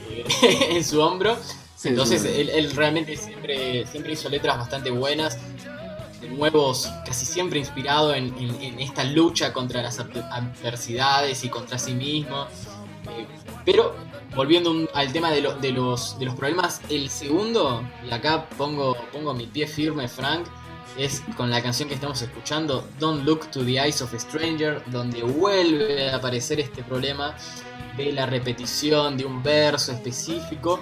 en 0.42 0.84
su 0.84 1.00
hombro. 1.00 1.38
Sí, 1.82 1.88
Entonces 1.88 2.24
él, 2.24 2.48
él 2.50 2.70
realmente 2.76 3.16
siempre, 3.16 3.84
siempre 3.88 4.12
hizo 4.12 4.28
letras 4.28 4.56
bastante 4.56 4.90
buenas, 4.92 5.36
de 6.20 6.28
nuevos, 6.28 6.88
casi 7.04 7.26
siempre 7.26 7.58
inspirado 7.58 8.14
en, 8.14 8.26
en- 8.38 8.62
en 8.62 8.78
esta 8.78 9.02
lucha 9.02 9.52
contra 9.52 9.82
las 9.82 9.98
adver- 9.98 10.28
adversidades 10.30 11.42
y 11.42 11.48
contra 11.48 11.78
sí 11.78 11.94
mismo. 11.94 12.46
Eh, 13.10 13.26
pero 13.64 13.96
volviendo 14.36 14.70
un- 14.70 14.88
al 14.94 15.12
tema 15.12 15.32
de, 15.32 15.40
lo- 15.40 15.54
de 15.56 15.72
los, 15.72 16.16
de 16.20 16.26
los 16.26 16.36
problemas, 16.36 16.80
el 16.88 17.10
segundo, 17.10 17.82
y 18.08 18.12
acá 18.12 18.48
pongo, 18.56 18.96
pongo 19.12 19.34
mi 19.34 19.48
pie 19.48 19.66
firme, 19.66 20.06
Frank, 20.06 20.46
es 20.96 21.20
con 21.36 21.50
la 21.50 21.60
canción 21.62 21.88
que 21.88 21.96
estamos 21.96 22.22
escuchando, 22.22 22.86
Don't 23.00 23.24
Look 23.24 23.50
to 23.50 23.64
the 23.64 23.80
Eyes 23.80 24.00
of 24.02 24.14
a 24.14 24.20
Stranger, 24.20 24.84
donde 24.86 25.22
vuelve 25.24 26.10
a 26.10 26.16
aparecer 26.16 26.60
este 26.60 26.84
problema 26.84 27.34
de 27.96 28.12
la 28.12 28.26
repetición 28.26 29.16
de 29.16 29.24
un 29.24 29.42
verso 29.42 29.90
específico. 29.90 30.78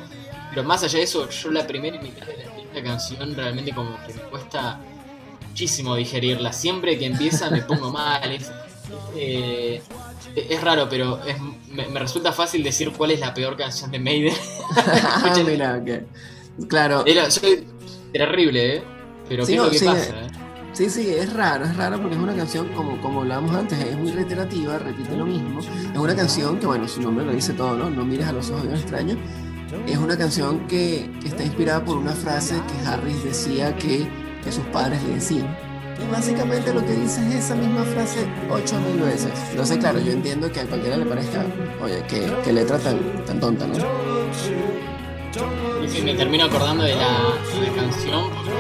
Pero 0.51 0.65
más 0.65 0.83
allá 0.83 0.99
de 0.99 1.05
eso, 1.05 1.29
yo 1.31 1.51
la 1.51 1.67
primera 1.67 2.01
mitad 2.01 2.27
de 2.27 2.37
la- 2.37 2.57
esta 2.63 2.83
canción 2.83 3.35
realmente 3.35 3.73
como 3.73 3.97
que 4.07 4.15
me 4.15 4.21
cuesta 4.23 4.79
muchísimo 5.49 5.97
digerirla. 5.97 6.53
Siempre 6.53 6.99
que 6.99 7.07
empieza 7.07 7.51
me 7.51 7.63
pongo 7.63 7.91
mal. 7.91 8.31
Es, 8.31 8.51
eh, 9.17 9.83
es 10.37 10.61
raro, 10.61 10.89
pero 10.89 11.21
es- 11.25 11.37
me, 11.73 11.87
me 11.89 12.01
resulta 12.01 12.33
fácil 12.33 12.63
decir 12.63 12.93
cuál 12.93 13.11
es 13.13 13.21
la 13.21 13.33
peor 13.35 13.57
canción 13.57 13.91
de 13.91 13.99
Maiden. 13.99 14.35
Ah, 14.77 15.35
mira, 15.45 15.81
ok. 15.83 16.69
Claro. 16.69 17.05
Era, 17.07 17.31
soy 17.31 17.67
terrible, 18.13 18.77
¿eh? 18.77 18.83
Pero 19.29 19.45
Sí, 19.47 19.53
¿qué 19.53 19.57
es 19.57 19.59
no, 19.59 19.65
lo 19.67 19.71
que 19.73 19.79
sí, 19.79 19.85
pasa? 19.87 20.05
eh. 20.09 20.27
eh? 20.27 20.31
Sí, 20.73 20.89
sí, 20.89 21.11
es 21.11 21.33
raro, 21.33 21.65
es 21.65 21.77
raro 21.77 21.99
porque 22.01 22.15
es 22.15 22.23
una 22.23 22.35
canción, 22.35 22.69
como, 22.69 23.01
como 23.01 23.23
hablábamos 23.23 23.55
antes, 23.57 23.77
es 23.81 23.97
muy 23.97 24.13
reiterativa, 24.13 24.79
repite 24.79 25.17
lo 25.17 25.27
mismo. 25.27 25.59
Es 25.61 25.99
una 25.99 26.15
canción 26.15 26.59
que, 26.61 26.67
bueno, 26.67 26.87
su 26.87 27.01
nombre 27.03 27.25
lo 27.27 27.33
dice 27.33 27.53
todo, 27.55 27.77
¿no? 27.77 27.91
No 27.91 28.05
mires 28.05 28.29
a 28.29 28.33
los 28.33 28.49
ojos 28.51 28.63
de 28.63 28.69
un 28.69 28.75
extraño. 28.77 29.17
Es 29.87 29.99
una 29.99 30.17
canción 30.17 30.67
que, 30.67 31.09
que 31.21 31.29
está 31.29 31.45
inspirada 31.45 31.85
por 31.85 31.97
una 31.97 32.13
frase 32.13 32.55
que 32.55 32.87
Harris 32.89 33.23
decía 33.23 33.75
que, 33.77 34.09
que 34.43 34.53
sus 34.53 34.65
padres 34.67 35.03
le 35.05 35.15
decían. 35.15 35.57
Y 36.03 36.11
básicamente 36.11 36.73
lo 36.73 36.85
que 36.85 36.93
dice 36.93 37.21
es 37.29 37.45
esa 37.45 37.55
misma 37.55 37.85
frase 37.85 38.27
ocho 38.51 38.81
mil 38.81 39.03
veces. 39.03 39.33
Entonces, 39.51 39.79
claro, 39.79 40.01
yo 40.01 40.13
entiendo 40.13 40.51
que 40.51 40.61
a 40.61 40.67
cualquiera 40.67 40.97
le 40.97 41.07
parezca, 41.07 41.45
oye, 41.83 42.03
qué, 42.09 42.33
qué 42.43 42.53
letra 42.53 42.79
tan, 42.79 42.99
tan 43.27 43.39
tonta, 43.39 43.67
¿no? 43.67 43.77
Y 45.97 46.03
me 46.03 46.15
termino 46.15 46.45
acordando 46.45 46.85
de 46.85 46.95
la, 46.95 47.35
de 47.55 47.67
la 47.67 47.75
canción 47.75 48.31
porque 48.31 48.51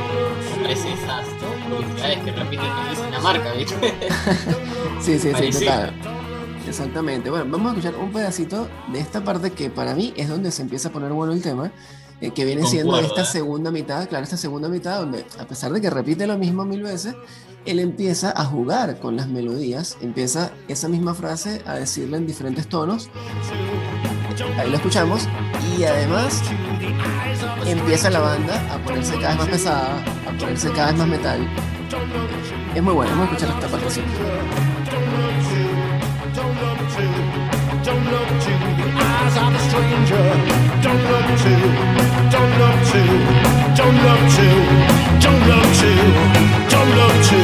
parece 0.62 0.92
esas 0.92 1.26
publicidades 1.70 2.18
que 2.18 2.32
repiten 2.32 2.66
que 2.66 2.90
dicen 2.90 3.10
la 3.10 3.20
marca, 3.20 3.52
¿viste? 3.52 3.94
Sí, 5.00 5.18
sí, 5.18 5.32
sí, 5.34 5.50
total. 5.60 5.94
Exactamente. 6.66 7.30
Bueno, 7.30 7.46
vamos 7.50 7.72
a 7.72 7.76
escuchar 7.76 8.00
un 8.00 8.12
pedacito 8.12 8.68
de 8.92 9.00
esta 9.00 9.24
parte 9.24 9.50
que 9.52 9.70
para 9.70 9.94
mí 9.94 10.12
es 10.16 10.28
donde 10.28 10.50
se 10.50 10.62
empieza 10.62 10.88
a 10.88 10.92
poner 10.92 11.12
bueno 11.12 11.32
el 11.32 11.42
tema, 11.42 11.72
eh, 12.20 12.30
que 12.32 12.44
viene 12.44 12.66
siendo 12.66 12.92
Concuerdo, 12.92 13.16
esta 13.16 13.22
eh. 13.22 13.32
segunda 13.32 13.70
mitad, 13.70 14.08
claro, 14.08 14.24
esta 14.24 14.36
segunda 14.36 14.68
mitad 14.68 15.00
donde 15.00 15.24
a 15.38 15.46
pesar 15.46 15.72
de 15.72 15.80
que 15.80 15.90
repite 15.90 16.26
lo 16.26 16.36
mismo 16.36 16.64
mil 16.64 16.82
veces, 16.82 17.14
él 17.66 17.78
empieza 17.78 18.32
a 18.34 18.44
jugar 18.44 18.98
con 19.00 19.16
las 19.16 19.28
melodías, 19.28 19.96
empieza 20.00 20.50
esa 20.68 20.88
misma 20.88 21.14
frase 21.14 21.62
a 21.66 21.74
decirla 21.74 22.16
en 22.16 22.26
diferentes 22.26 22.68
tonos. 22.68 23.10
Ahí 24.58 24.70
lo 24.70 24.76
escuchamos 24.76 25.28
y 25.76 25.84
además 25.84 26.42
empieza 27.66 28.10
la 28.10 28.20
banda 28.20 28.74
a 28.74 28.82
ponerse 28.84 29.14
cada 29.14 29.28
vez 29.28 29.38
más 29.38 29.48
pesada, 29.48 30.04
a 30.26 30.38
ponerse 30.38 30.70
cada 30.70 30.86
vez 30.88 30.96
más 30.96 31.08
metal. 31.08 31.48
Es 32.74 32.82
muy 32.82 32.94
bueno, 32.94 33.12
vamos 33.12 33.28
a 33.28 33.34
escuchar 33.34 33.54
esta 33.56 33.68
partecita. 33.68 34.79
Don't 37.82 38.04
look 38.04 38.28
to 38.28 38.52
the 38.76 38.88
eyes 38.94 39.36
of 39.38 39.54
a 39.54 39.60
stranger. 39.68 40.26
Don't 40.84 41.02
look 41.10 41.28
to, 41.40 41.54
don't 42.28 42.52
look 42.60 42.78
to, 42.92 43.02
don't 43.74 43.96
look 44.04 44.22
to, 44.36 44.48
don't 45.24 45.42
look 45.48 45.72
to, 45.80 45.92
don't 46.68 46.92
look 47.00 47.16
to, 47.28 47.40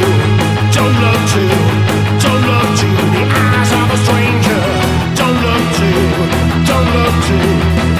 don't 0.77 0.97
look 1.01 1.21
to, 1.33 1.45
don't 2.21 2.43
look 2.45 2.69
to 2.81 2.89
the 3.15 3.25
eyes 3.33 3.73
of 3.81 3.89
a 3.89 3.99
stranger. 4.05 4.63
Don't 5.17 5.39
look 5.41 5.65
to, 5.79 5.91
don't 6.69 6.89
look 6.95 7.17
to, 7.29 7.96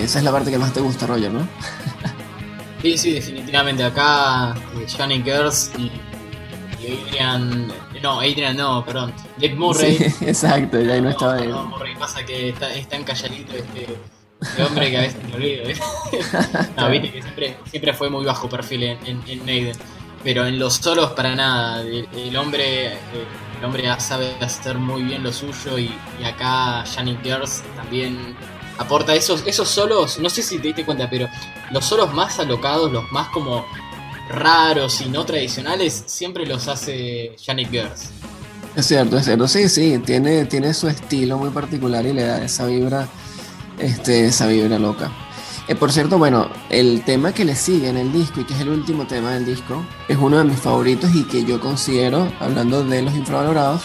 Eh, 0.00 0.04
esa 0.04 0.18
es 0.18 0.24
la 0.24 0.32
parte 0.32 0.50
que 0.50 0.58
más 0.58 0.72
te 0.72 0.80
gusta, 0.80 1.06
Roger, 1.06 1.30
¿no? 1.32 1.48
Sí, 2.82 2.96
sí, 2.96 3.12
definitivamente. 3.12 3.84
Acá 3.84 4.54
eh, 4.78 4.86
Johnny 4.96 5.22
Gers 5.22 5.70
y, 5.76 5.90
y 6.82 7.18
Adrian. 7.18 7.70
No, 8.02 8.20
Adrian 8.20 8.56
no, 8.56 8.82
perdón. 8.84 9.12
Dave 9.36 9.54
Murray. 9.54 9.98
Sí, 9.98 10.04
exacto, 10.26 10.80
ya 10.80 10.94
ahí 10.94 11.02
no 11.02 11.10
estaba 11.10 11.36
él. 11.36 11.44
Perdón, 11.44 11.68
Murray. 11.68 11.94
Pasa 11.96 12.24
que 12.24 12.48
está, 12.48 12.72
es 12.72 12.88
tan 12.88 13.04
calladito 13.04 13.52
este, 13.54 13.86
este 14.40 14.62
hombre 14.64 14.90
que 14.90 14.96
a 14.96 15.00
veces 15.02 15.22
me 15.24 15.34
olvido. 15.34 15.66
¿viste? 15.66 15.84
no, 16.78 16.88
viste 16.88 17.12
que 17.12 17.22
siempre, 17.22 17.56
siempre 17.70 17.92
fue 17.92 18.08
muy 18.08 18.24
bajo 18.24 18.48
perfil 18.48 18.84
en, 18.84 19.06
en, 19.06 19.22
en 19.26 19.44
Maiden. 19.44 19.76
Pero 20.24 20.46
en 20.46 20.58
los 20.58 20.76
solos 20.76 21.10
para 21.12 21.34
nada. 21.34 21.82
El, 21.82 22.08
el 22.14 22.36
hombre. 22.36 22.94
eh, 22.94 22.98
el 23.58 23.66
hombre 23.66 23.84
sabe 23.98 24.34
hacer 24.40 24.78
muy 24.78 25.02
bien 25.02 25.22
lo 25.22 25.30
suyo 25.34 25.78
y, 25.78 25.94
y 26.18 26.24
acá 26.24 26.82
Johnny 26.86 27.18
Gers 27.22 27.62
también 27.76 28.34
aporta 28.78 29.14
esos, 29.14 29.42
esos 29.46 29.68
solos, 29.68 30.18
no 30.18 30.30
sé 30.30 30.42
si 30.42 30.58
te 30.58 30.68
diste 30.68 30.84
cuenta, 30.84 31.08
pero 31.08 31.28
los 31.70 31.84
solos 31.84 32.12
más 32.14 32.38
alocados, 32.38 32.90
los 32.90 33.10
más 33.12 33.28
como 33.28 33.66
raros 34.28 35.00
y 35.00 35.08
no 35.08 35.24
tradicionales, 35.24 36.04
siempre 36.06 36.46
los 36.46 36.68
hace 36.68 37.36
Janet 37.44 37.70
Gers. 37.70 38.10
Es 38.76 38.86
cierto, 38.86 39.18
es 39.18 39.24
cierto. 39.24 39.48
Sí, 39.48 39.68
sí, 39.68 39.98
tiene, 39.98 40.44
tiene 40.46 40.72
su 40.74 40.88
estilo 40.88 41.36
muy 41.38 41.50
particular 41.50 42.06
y 42.06 42.12
le 42.12 42.22
da 42.22 42.44
esa 42.44 42.66
vibra, 42.66 43.08
este, 43.78 44.26
esa 44.26 44.46
vibra 44.46 44.78
loca. 44.78 45.10
Eh, 45.66 45.74
por 45.74 45.92
cierto, 45.92 46.18
bueno, 46.18 46.48
el 46.68 47.02
tema 47.04 47.32
que 47.32 47.44
le 47.44 47.54
sigue 47.54 47.88
en 47.88 47.96
el 47.96 48.12
disco 48.12 48.40
y 48.40 48.44
que 48.44 48.54
es 48.54 48.60
el 48.60 48.68
último 48.68 49.06
tema 49.06 49.32
del 49.32 49.44
disco, 49.44 49.84
es 50.08 50.16
uno 50.16 50.38
de 50.38 50.44
mis 50.44 50.58
favoritos 50.58 51.14
y 51.14 51.24
que 51.24 51.44
yo 51.44 51.60
considero, 51.60 52.32
hablando 52.40 52.84
de 52.84 53.02
los 53.02 53.14
infravalorados, 53.14 53.82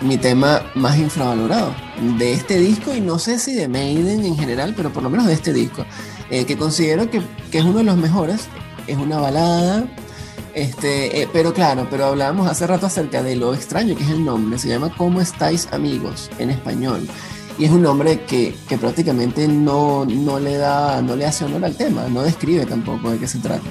mi 0.00 0.16
tema 0.16 0.62
más 0.74 0.96
infravalorado 0.98 1.74
de 2.18 2.32
este 2.32 2.58
disco 2.58 2.94
y 2.94 3.00
no 3.00 3.18
sé 3.18 3.38
si 3.38 3.54
de 3.54 3.68
Maiden 3.68 4.24
en 4.24 4.36
general, 4.36 4.74
pero 4.76 4.92
por 4.92 5.02
lo 5.02 5.10
menos 5.10 5.26
de 5.26 5.32
este 5.34 5.52
disco, 5.52 5.84
eh, 6.30 6.44
que 6.44 6.56
considero 6.56 7.10
que, 7.10 7.20
que 7.50 7.58
es 7.58 7.64
uno 7.64 7.78
de 7.78 7.84
los 7.84 7.96
mejores. 7.96 8.48
Es 8.86 8.96
una 8.96 9.18
balada, 9.18 9.84
Este, 10.54 11.22
eh, 11.22 11.28
pero 11.32 11.52
claro, 11.52 11.86
pero 11.90 12.06
hablábamos 12.06 12.48
hace 12.48 12.66
rato 12.66 12.86
acerca 12.86 13.22
de 13.22 13.36
lo 13.36 13.54
extraño 13.54 13.94
que 13.94 14.02
es 14.04 14.10
el 14.10 14.24
nombre. 14.24 14.58
Se 14.58 14.68
llama 14.68 14.90
¿Cómo 14.96 15.20
estáis 15.20 15.68
amigos? 15.72 16.30
en 16.38 16.50
español. 16.50 17.06
Y 17.58 17.64
es 17.64 17.70
un 17.70 17.82
nombre 17.82 18.24
que, 18.24 18.54
que 18.68 18.78
prácticamente 18.78 19.46
no, 19.48 20.04
no, 20.06 20.38
le 20.40 20.56
da, 20.56 21.02
no 21.02 21.16
le 21.16 21.26
hace 21.26 21.44
honor 21.44 21.64
al 21.64 21.76
tema, 21.76 22.06
no 22.08 22.22
describe 22.22 22.64
tampoco 22.66 23.10
de 23.10 23.18
qué 23.18 23.26
se 23.26 23.38
trata. 23.40 23.68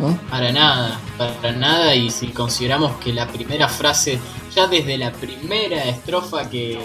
¿No? 0.00 0.18
Para 0.30 0.50
nada, 0.52 1.00
para 1.16 1.52
nada. 1.52 1.94
Y 1.94 2.10
si 2.10 2.28
consideramos 2.28 2.92
que 2.96 3.12
la 3.12 3.26
primera 3.28 3.68
frase, 3.68 4.18
ya 4.54 4.66
desde 4.66 4.98
la 4.98 5.12
primera 5.12 5.84
estrofa 5.84 6.48
que, 6.50 6.78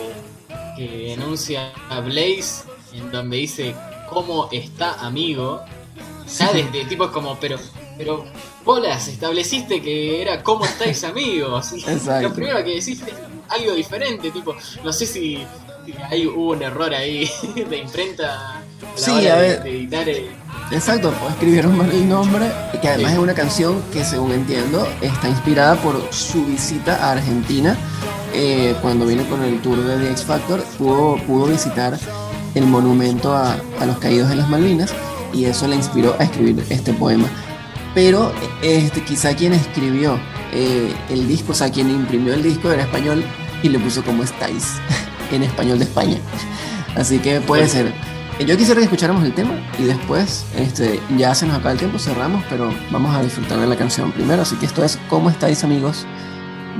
que 0.78 1.14
enuncia 1.14 1.72
a 1.90 2.00
Blaze, 2.02 2.64
en 2.94 3.12
donde 3.12 3.38
dice 3.38 3.76
cómo 4.10 4.50
está 4.52 4.94
amigo, 5.06 5.62
ya 6.38 6.52
desde 6.54 6.86
tipo 6.86 7.06
es 7.06 7.12
como, 7.12 7.38
pero, 7.40 7.58
pero, 7.98 8.26
bolas, 8.64 9.08
estableciste 9.08 9.82
que 9.82 10.22
era 10.22 10.44
cómo 10.44 10.66
estáis 10.66 11.04
amigos. 11.04 11.72
Exacto. 11.74 12.30
Lo 12.30 12.34
primero 12.36 12.58
que 12.64 12.76
decís 12.76 13.02
es 13.02 13.14
algo 13.50 13.74
diferente, 13.74 14.32
tipo, 14.32 14.56
no 14.84 14.92
sé 14.92 15.06
si, 15.06 15.38
si 15.86 15.94
ahí 16.10 16.26
hubo 16.26 16.52
un 16.54 16.64
error 16.64 16.94
ahí 16.94 17.30
de 17.70 17.78
imprenta 17.78 18.58
a 18.58 18.62
la 18.62 18.98
Sí, 18.98 19.12
hora 19.12 19.34
a 19.36 19.42
de- 19.42 19.48
ver. 19.50 19.64
de 19.64 19.70
editar 19.70 20.10
el- 20.10 20.30
Exacto, 20.72 21.14
pues 21.20 21.34
escribieron 21.34 21.78
mal 21.78 21.92
el 21.92 22.10
nombre, 22.10 22.52
que 22.82 22.88
además 22.88 23.12
Sí. 23.12 23.18
es 23.18 23.24
una 23.24 23.34
canción 23.34 23.82
que 23.94 24.04
según 24.04 24.32
entiendo 24.32 24.88
está 25.02 25.30
inspirada 25.30 25.76
por 25.76 26.02
su 26.12 26.46
visita 26.46 26.96
a 27.06 27.12
Argentina. 27.12 27.78
Eh, 28.34 28.76
cuando 28.82 29.06
vino 29.06 29.24
con 29.30 29.44
el 29.44 29.62
tour 29.62 29.78
de 29.84 29.98
The 29.98 30.12
X 30.12 30.24
Factor, 30.24 30.62
pudo, 30.78 31.18
pudo 31.26 31.46
visitar 31.46 31.98
el 32.56 32.66
monumento 32.66 33.34
a, 33.36 33.58
a 33.80 33.86
los 33.86 33.98
caídos 34.00 34.30
de 34.30 34.36
las 34.36 34.50
Malvinas 34.50 34.94
y 35.34 35.46
eso 35.46 35.68
le 35.68 35.76
inspiró 35.76 36.16
a 36.20 36.24
escribir 36.24 36.66
este 36.70 36.94
poema. 36.94 37.28
Pero 37.94 38.32
este, 38.62 39.04
quizá 39.04 39.34
quien 39.36 39.54
escribió 39.54 40.20
eh, 40.52 40.94
el 41.10 41.28
disco, 41.28 41.52
o 41.54 41.56
sea, 41.56 41.72
quien 41.72 41.90
imprimió 41.90 42.34
el 42.34 42.44
disco 42.44 42.72
era 42.72 42.84
español 42.84 43.24
y 43.64 43.70
le 43.70 43.80
puso 43.80 44.04
como 44.04 44.24
estáis 44.24 44.74
en 45.32 45.44
español 45.44 45.80
de 45.80 45.86
España. 45.86 46.18
Así 46.98 47.20
que 47.20 47.40
puede 47.40 47.70
ser. 47.70 47.94
Yo 48.40 48.58
quisiera 48.58 48.80
que 48.80 48.86
escucháramos 48.86 49.24
el 49.24 49.34
tema 49.34 49.54
y 49.80 49.84
después 49.84 50.46
este, 50.58 51.00
ya 51.18 51.34
se 51.34 51.48
nos 51.48 51.56
acaba 51.56 51.72
el 51.72 51.80
tiempo, 51.80 51.98
cerramos, 51.98 52.44
pero 52.50 52.70
vamos 52.92 53.16
a 53.16 53.24
disfrutar 53.24 53.60
de 53.60 53.66
la 53.66 53.78
canción 53.78 54.12
primero. 54.12 54.42
Así 54.42 54.56
que 54.58 54.66
esto 54.66 54.84
es 54.84 55.00
¿Cómo 55.10 55.30
estáis 55.30 55.64
amigos? 55.64 56.06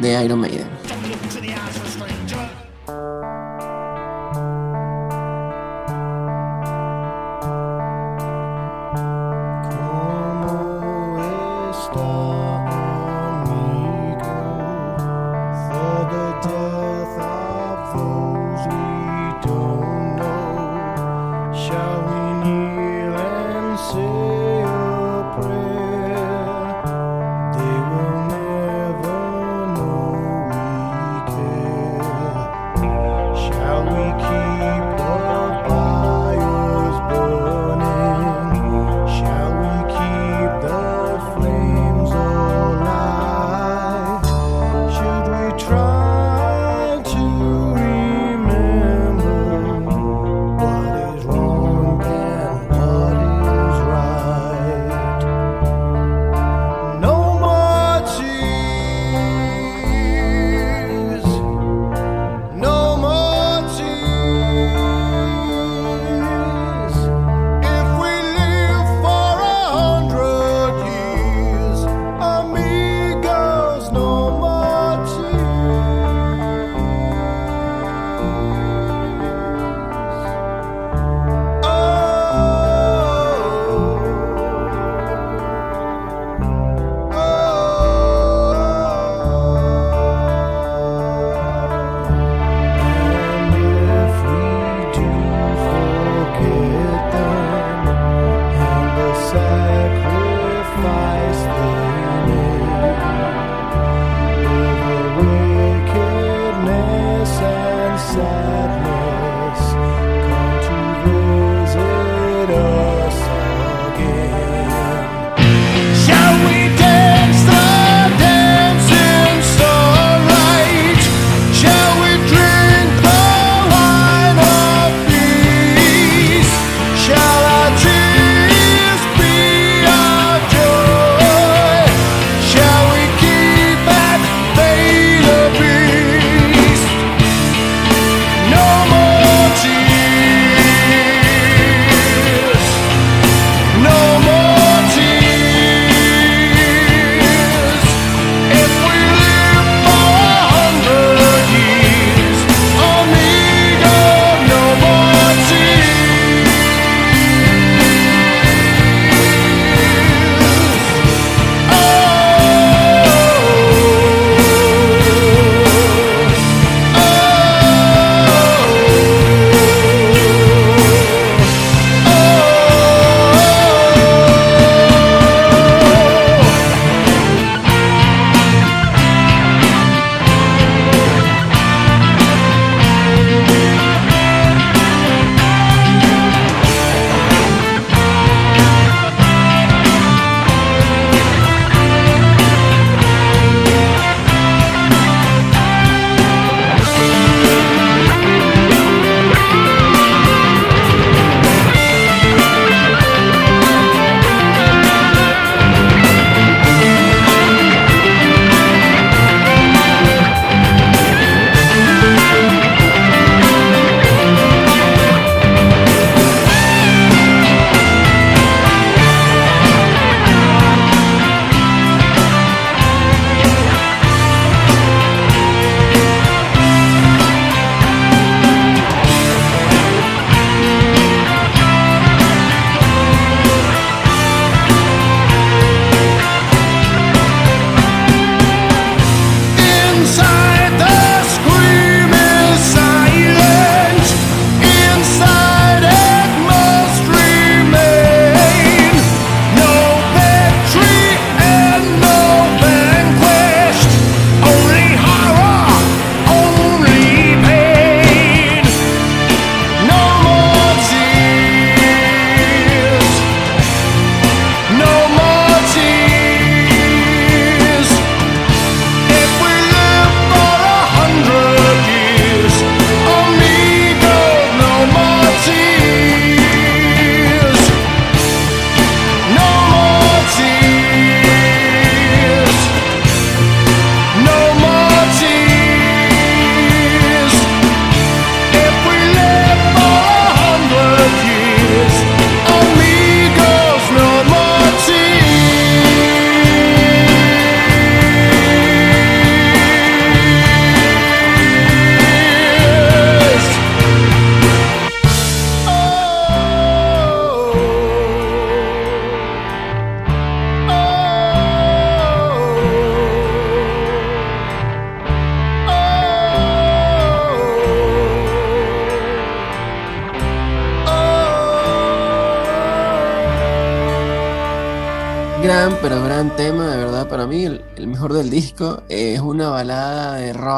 de 0.02 0.26
Iron 0.26 0.42
Maiden. 0.42 0.68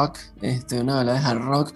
Rock, 0.08 0.18
este, 0.42 0.80
una 0.80 0.96
balada 0.96 1.20
de 1.20 1.26
hard 1.26 1.40
rock. 1.40 1.74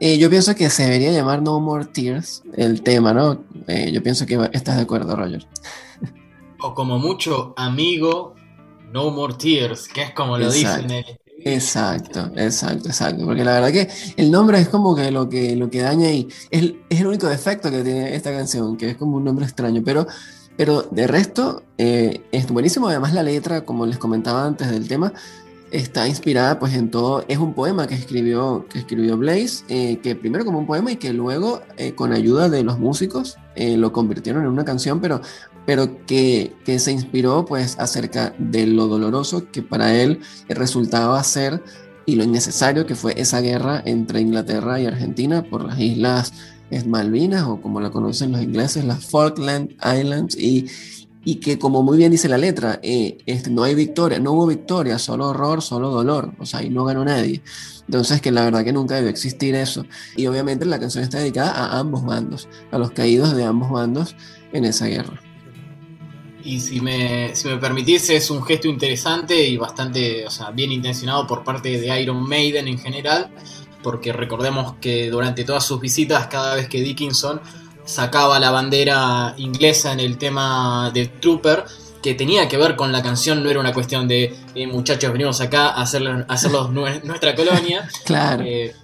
Eh, 0.00 0.18
yo 0.18 0.30
pienso 0.30 0.54
que 0.54 0.70
se 0.70 0.84
debería 0.84 1.12
llamar 1.12 1.42
No 1.42 1.60
More 1.60 1.84
Tears, 1.84 2.42
el 2.56 2.82
tema, 2.82 3.12
¿no? 3.12 3.44
Eh, 3.66 3.90
yo 3.92 4.02
pienso 4.02 4.24
que 4.24 4.48
estás 4.52 4.76
de 4.76 4.82
acuerdo, 4.82 5.14
Roger. 5.14 5.46
O 6.60 6.74
como 6.74 6.98
mucho 6.98 7.54
amigo, 7.56 8.34
No 8.92 9.10
More 9.10 9.34
Tears, 9.34 9.88
que 9.88 10.02
es 10.02 10.12
como 10.12 10.38
lo 10.38 10.50
dicen 10.50 10.84
en 10.84 10.90
el 10.90 11.20
Exacto, 11.44 12.30
exacto, 12.36 12.88
exacto. 12.88 13.24
Porque 13.24 13.44
la 13.44 13.52
verdad 13.52 13.72
que 13.72 13.88
el 14.16 14.30
nombre 14.30 14.60
es 14.60 14.68
como 14.68 14.94
que 14.94 15.10
lo 15.10 15.28
que, 15.28 15.56
lo 15.56 15.70
que 15.70 15.80
daña 15.80 16.10
y 16.10 16.28
es, 16.50 16.74
es 16.88 17.00
el 17.00 17.06
único 17.06 17.28
defecto 17.28 17.70
que 17.70 17.82
tiene 17.82 18.14
esta 18.14 18.30
canción, 18.32 18.76
que 18.76 18.90
es 18.90 18.96
como 18.96 19.16
un 19.16 19.24
nombre 19.24 19.46
extraño. 19.46 19.82
Pero, 19.84 20.06
pero 20.56 20.82
de 20.82 21.06
resto, 21.06 21.62
eh, 21.78 22.22
es 22.32 22.48
buenísimo. 22.48 22.88
Además, 22.88 23.14
la 23.14 23.22
letra, 23.22 23.64
como 23.64 23.86
les 23.86 23.98
comentaba 23.98 24.44
antes 24.44 24.70
del 24.70 24.86
tema, 24.86 25.12
está 25.70 26.08
inspirada 26.08 26.58
pues 26.58 26.74
en 26.74 26.90
todo, 26.90 27.24
es 27.28 27.38
un 27.38 27.54
poema 27.54 27.86
que 27.86 27.94
escribió, 27.94 28.66
que 28.68 28.80
escribió 28.80 29.16
Blaze, 29.16 29.64
eh, 29.68 29.98
que 30.02 30.16
primero 30.16 30.44
como 30.44 30.58
un 30.58 30.66
poema 30.66 30.92
y 30.92 30.96
que 30.96 31.12
luego 31.12 31.62
eh, 31.76 31.94
con 31.94 32.12
ayuda 32.12 32.48
de 32.48 32.62
los 32.64 32.78
músicos 32.78 33.36
lo 33.56 33.92
convirtieron 33.92 34.44
en 34.44 34.48
una 34.48 34.64
canción, 34.64 35.00
pero 35.00 35.20
pero 35.66 36.04
que, 36.06 36.52
se 36.78 36.92
inspiró 36.92 37.44
pues 37.44 37.78
acerca 37.78 38.34
de 38.38 38.66
lo 38.66 38.88
doloroso 38.88 39.50
que 39.52 39.62
para 39.62 39.94
él 39.94 40.20
resultaba 40.48 41.22
ser 41.22 41.62
y 42.06 42.16
lo 42.16 42.24
innecesario 42.24 42.86
que 42.86 42.94
fue 42.94 43.20
esa 43.20 43.40
guerra 43.40 43.82
entre 43.84 44.20
Inglaterra 44.20 44.80
y 44.80 44.86
Argentina 44.86 45.42
por 45.42 45.64
las 45.64 45.78
islas 45.78 46.32
Malvinas 46.86 47.44
o 47.44 47.60
como 47.60 47.80
la 47.80 47.90
conocen 47.90 48.32
los 48.32 48.42
ingleses, 48.42 48.84
las 48.84 49.04
Falkland 49.06 49.72
Islands 49.72 50.36
y, 50.36 50.66
y 51.30 51.36
que 51.36 51.60
como 51.60 51.84
muy 51.84 51.96
bien 51.96 52.10
dice 52.10 52.28
la 52.28 52.38
letra, 52.38 52.80
eh, 52.82 53.18
no 53.50 53.62
hay 53.62 53.76
victoria, 53.76 54.18
no 54.18 54.32
hubo 54.32 54.48
victoria, 54.48 54.98
solo 54.98 55.28
horror, 55.28 55.62
solo 55.62 55.90
dolor, 55.90 56.32
o 56.40 56.44
sea, 56.44 56.58
ahí 56.58 56.70
no 56.70 56.84
ganó 56.84 57.04
nadie. 57.04 57.40
Entonces 57.86 58.20
que 58.20 58.32
la 58.32 58.42
verdad 58.42 58.64
que 58.64 58.72
nunca 58.72 58.96
debió 58.96 59.10
existir 59.10 59.54
eso. 59.54 59.86
Y 60.16 60.26
obviamente 60.26 60.64
la 60.64 60.80
canción 60.80 61.04
está 61.04 61.18
dedicada 61.18 61.52
a 61.52 61.78
ambos 61.78 62.04
bandos, 62.04 62.48
a 62.72 62.78
los 62.78 62.90
caídos 62.90 63.36
de 63.36 63.44
ambos 63.44 63.70
bandos 63.70 64.16
en 64.52 64.64
esa 64.64 64.86
guerra. 64.86 65.22
Y 66.42 66.58
si 66.58 66.80
me, 66.80 67.36
si 67.36 67.46
me 67.46 67.58
permitís, 67.58 68.10
es 68.10 68.28
un 68.28 68.42
gesto 68.42 68.66
interesante 68.66 69.40
y 69.40 69.56
bastante 69.56 70.26
o 70.26 70.30
sea, 70.30 70.50
bien 70.50 70.72
intencionado 70.72 71.28
por 71.28 71.44
parte 71.44 71.78
de 71.80 72.02
Iron 72.02 72.28
Maiden 72.28 72.66
en 72.66 72.78
general, 72.78 73.30
porque 73.84 74.12
recordemos 74.12 74.74
que 74.80 75.10
durante 75.10 75.44
todas 75.44 75.64
sus 75.64 75.80
visitas, 75.80 76.26
cada 76.26 76.56
vez 76.56 76.68
que 76.68 76.80
Dickinson 76.80 77.40
sacaba 77.90 78.38
la 78.38 78.50
bandera 78.50 79.34
inglesa 79.36 79.92
en 79.92 80.00
el 80.00 80.16
tema 80.16 80.90
de 80.94 81.06
Trooper, 81.06 81.64
que 82.02 82.14
tenía 82.14 82.48
que 82.48 82.56
ver 82.56 82.76
con 82.76 82.92
la 82.92 83.02
canción, 83.02 83.42
no 83.42 83.50
era 83.50 83.60
una 83.60 83.72
cuestión 83.72 84.08
de 84.08 84.34
eh, 84.54 84.66
muchachos, 84.66 85.12
venimos 85.12 85.40
acá 85.40 85.68
a 85.68 85.82
hacerlos, 85.82 86.24
hacerlos 86.28 86.70
nuestra 87.04 87.34
colonia. 87.34 87.88
claro. 88.04 88.44
Eh, 88.46 88.74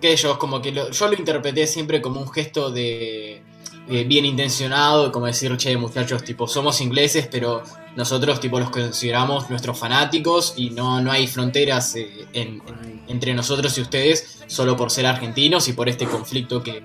que 0.00 0.12
ellos, 0.12 0.36
como 0.36 0.60
que 0.60 0.72
yo 0.72 1.08
lo 1.08 1.14
interpreté 1.14 1.64
siempre 1.68 2.02
como 2.02 2.20
un 2.20 2.28
gesto 2.28 2.72
de 2.72 3.40
eh, 3.88 4.04
bien 4.04 4.24
intencionado, 4.24 5.10
como 5.10 5.26
decir, 5.26 5.56
che, 5.56 5.76
muchachos, 5.76 6.22
tipo, 6.22 6.46
somos 6.46 6.80
ingleses, 6.80 7.28
pero 7.30 7.62
nosotros, 7.96 8.38
tipo, 8.38 8.60
los 8.60 8.70
consideramos 8.70 9.50
nuestros 9.50 9.76
fanáticos 9.76 10.54
y 10.56 10.70
no, 10.70 11.00
no 11.00 11.10
hay 11.10 11.26
fronteras 11.26 11.96
eh, 11.96 12.26
entre 12.32 13.34
nosotros 13.34 13.76
y 13.78 13.80
ustedes 13.80 14.44
solo 14.46 14.76
por 14.76 14.90
ser 14.90 15.06
argentinos 15.06 15.66
y 15.68 15.72
por 15.72 15.88
este 15.88 16.06
conflicto 16.06 16.62
que, 16.62 16.82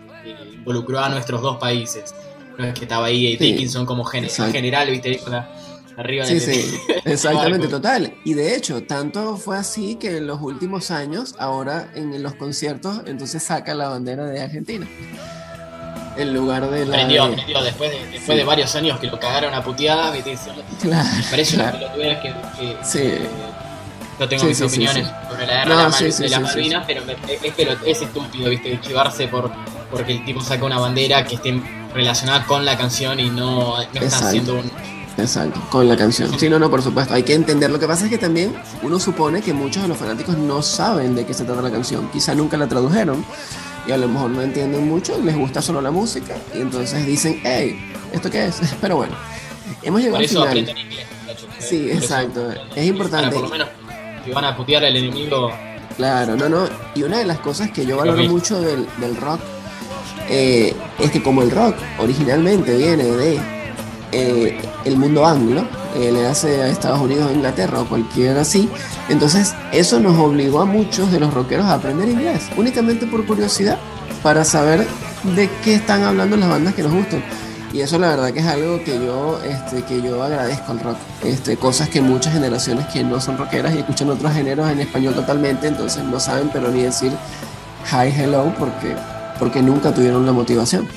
involucró 0.68 1.00
a 1.00 1.10
nuestros 1.10 1.42
dos 1.42 1.58
países. 1.58 2.14
No 2.58 2.66
es 2.66 2.74
que 2.74 2.82
estaba 2.86 3.06
ahí 3.06 3.38
Dickinson 3.38 3.86
como 3.86 4.04
general, 4.04 4.90
viste, 4.90 5.22
arriba 5.96 6.26
sí, 6.26 6.40
sí, 6.40 6.78
exactamente, 7.06 7.68
total. 7.68 8.14
Y 8.26 8.34
de 8.34 8.56
hecho, 8.56 8.84
tanto 8.84 9.38
fue 9.38 9.58
así 9.58 9.96
que 9.96 10.18
en 10.18 10.28
los 10.28 10.42
últimos 10.42 10.92
años, 10.92 11.36
ahora 11.40 11.90
en 11.96 12.22
los 12.22 12.36
conciertos, 12.36 13.02
entonces 13.06 13.44
saca 13.44 13.74
la 13.74 13.90
bandera 13.90 14.26
de 14.26 14.42
Argentina 14.42 14.88
en 16.18 16.34
lugar 16.34 16.70
de 16.70 16.86
la. 16.86 16.92
Prendió, 16.94 17.32
prendió. 17.32 17.64
Después, 17.64 17.92
de, 17.92 18.12
después 18.12 18.38
de 18.38 18.44
varios 18.44 18.76
años 18.76 19.00
que 19.00 19.08
lo 19.08 19.20
cagaron 19.20 19.54
a 19.54 19.64
puteadas, 19.64 20.14
¿viste? 20.14 20.38
Claro. 20.82 21.10
Parece 21.30 21.56
claro. 21.56 21.78
una 21.78 21.94
pelotudez 21.94 22.18
que. 22.20 22.34
que 22.58 22.78
sí. 22.84 23.14
No 24.20 24.28
tengo 24.28 24.46
mis 24.46 24.60
opiniones 24.62 25.08
sobre 25.30 25.46
la 25.46 25.54
guerra 25.54 25.76
no, 25.76 25.92
de, 25.92 26.30
las 26.30 26.42
Malvinas, 26.42 26.86
pero 26.88 27.04
es, 27.06 27.54
pero 27.56 27.76
es 27.86 28.02
estúpido, 28.02 28.50
¿viste? 28.50 28.80
Chivarse 28.82 29.28
por, 29.28 29.52
porque 29.92 30.14
el 30.14 30.26
tipo 30.26 30.42
saca 30.42 30.66
una 30.66 30.80
bandera 30.80 31.24
que 31.26 31.36
esté 31.36 31.62
relacionada 31.94 32.46
con 32.46 32.66
la 32.66 32.78
canción 32.78 33.20
y 33.20 33.30
no, 33.30 33.78
no 33.78 34.02
está 34.02 34.28
haciendo 34.28 34.56
un. 34.56 34.72
Exacto, 35.18 35.60
con 35.72 35.88
la 35.88 35.98
canción. 35.98 36.38
Sí, 36.40 36.48
no, 36.48 36.60
no, 36.60 36.70
por 36.70 36.84
supuesto, 36.84 37.14
hay 37.14 37.24
que 37.24 37.34
entender. 37.34 37.72
Lo 37.72 37.80
que 37.80 37.88
pasa 37.88 38.06
es 38.06 38.12
que 38.12 38.20
también 38.20 38.56
uno 38.84 39.00
supone 39.00 39.42
que 39.42 39.52
muchos 39.52 39.82
de 39.82 39.90
los 39.90 39.98
fanáticos 39.98 40.38
no 40.38 40.62
saben 40.62 41.16
de 41.16 41.26
qué 41.26 41.34
se 41.34 41.44
trata 41.44 41.62
la 41.62 41.72
canción. 41.72 42.08
Quizá 42.12 42.36
nunca 42.36 42.56
la 42.56 42.68
tradujeron 42.68 43.26
y 43.88 43.92
a 43.92 43.98
lo 43.98 44.08
mejor 44.08 44.30
no 44.30 44.42
entienden 44.44 44.88
mucho, 44.88 45.20
les 45.20 45.36
gusta 45.36 45.62
solo 45.62 45.82
la 45.82 45.90
música 45.90 46.36
y 46.54 46.62
entonces 46.62 47.06
dicen, 47.06 47.42
hey, 47.44 47.80
¿esto 48.12 48.30
qué 48.30 48.46
es? 48.46 48.62
Pero 48.82 48.98
bueno, 48.98 49.16
hemos 49.82 50.02
llegado 50.02 50.18
al 50.18 50.28
final. 50.28 50.58
Inglés, 50.58 51.08
sí, 51.60 51.90
exacto, 51.90 52.52
es 52.76 52.86
importante. 52.86 53.34
por 53.34 53.44
lo 53.44 53.50
menos 53.50 53.70
que 54.24 54.34
van 54.34 54.46
a 54.46 54.56
putear 54.56 54.86
al 54.86 54.96
enemigo. 54.96 55.52
Claro, 55.96 56.36
no, 56.36 56.48
no. 56.48 56.70
Y 56.94 57.02
una 57.02 57.18
de 57.18 57.26
las 57.26 57.40
cosas 57.40 57.72
que 57.72 57.86
yo 57.88 57.98
valoro 57.98 58.22
mucho 58.26 58.62
del, 58.62 58.86
del 59.00 59.16
rock 59.16 59.40
eh, 60.30 60.76
es 61.00 61.12
que 61.12 61.22
como 61.22 61.42
el 61.42 61.52
rock 61.52 61.76
originalmente 62.00 62.76
viene 62.76 63.04
de 63.04 63.40
eh, 64.12 64.60
el 64.86 64.98
mundo 64.98 65.26
anglo, 65.26 65.68
eh, 65.96 66.12
le 66.12 66.26
hace 66.28 66.62
a 66.62 66.68
Estados 66.68 67.00
Unidos, 67.00 67.32
Inglaterra 67.34 67.82
o 67.82 67.90
cualquiera 67.90 68.42
así. 68.42 68.70
Entonces, 69.10 69.54
eso 69.72 70.00
nos 70.00 70.18
obligó 70.18 70.62
a 70.62 70.66
muchos 70.66 71.12
de 71.12 71.20
los 71.20 71.34
rockeros 71.34 71.66
a 71.66 71.76
aprender 71.76 72.10
inglés, 72.10 72.44
únicamente 72.56 73.06
por 73.08 73.26
curiosidad, 73.26 73.78
para 74.22 74.44
saber 74.44 74.86
de 75.36 75.50
qué 75.64 75.76
están 75.76 76.04
hablando 76.04 76.38
las 76.38 76.50
bandas 76.50 76.74
que 76.74 76.84
nos 76.84 76.94
gustan. 76.94 77.24
Y 77.74 77.82
eso 77.82 78.00
la 78.00 78.10
verdad 78.10 78.32
que 78.32 78.40
es 78.40 78.46
algo 78.46 78.84
que 78.84 78.94
yo, 78.94 79.40
este, 79.44 79.84
que 79.84 80.02
yo 80.02 80.24
agradezco 80.24 80.72
al 80.72 80.80
rock. 80.80 80.98
Este, 81.24 81.58
cosas 81.58 81.90
que 81.90 82.02
muchas 82.02 82.34
generaciones 82.34 82.88
que 82.88 83.04
no 83.04 83.20
son 83.20 83.38
rockeras 83.38 83.76
y 83.76 83.80
escuchan 83.80 84.10
otros 84.10 84.32
géneros 84.34 84.70
en 84.70 84.80
español 84.80 85.14
totalmente, 85.14 85.68
entonces 85.68 86.04
no 86.04 86.20
saben 86.20 86.50
pero 86.52 86.70
ni 86.70 86.84
decir 86.84 87.12
hi, 87.92 88.10
hello, 88.10 88.54
porque, 88.58 88.96
porque 89.38 89.62
nunca 89.62 89.94
tuvieron 89.94 90.26
la 90.26 90.32
motivación. 90.32 90.88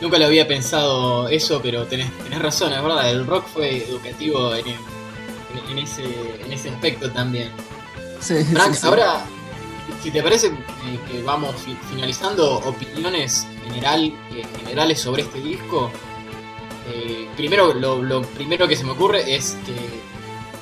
Nunca 0.00 0.18
lo 0.18 0.26
había 0.26 0.46
pensado 0.46 1.28
eso, 1.28 1.60
pero 1.62 1.86
tenés, 1.86 2.10
razón, 2.38 2.72
es 2.72 2.82
verdad, 2.82 3.10
el 3.10 3.26
rock 3.26 3.46
fue 3.46 3.84
educativo 3.88 4.54
en, 4.54 4.66
en, 5.70 5.78
ese, 5.78 6.04
en 6.44 6.52
ese 6.52 6.68
aspecto 6.68 7.10
también. 7.10 7.50
Sí, 8.20 8.34
Frank, 8.44 8.76
ahora, 8.82 9.24
si 10.02 10.10
te 10.10 10.22
parece 10.22 10.48
eh, 10.48 11.00
que 11.10 11.22
vamos 11.22 11.54
finalizando 11.90 12.58
opiniones 12.58 13.46
general, 13.64 14.12
eh, 14.32 14.44
generales 14.58 15.00
sobre 15.00 15.22
este 15.22 15.40
disco, 15.40 15.90
eh, 16.88 17.26
primero 17.36 17.72
lo, 17.72 18.02
lo, 18.02 18.22
primero 18.22 18.68
que 18.68 18.76
se 18.76 18.84
me 18.84 18.92
ocurre 18.92 19.34
es 19.34 19.56
que 19.64 19.74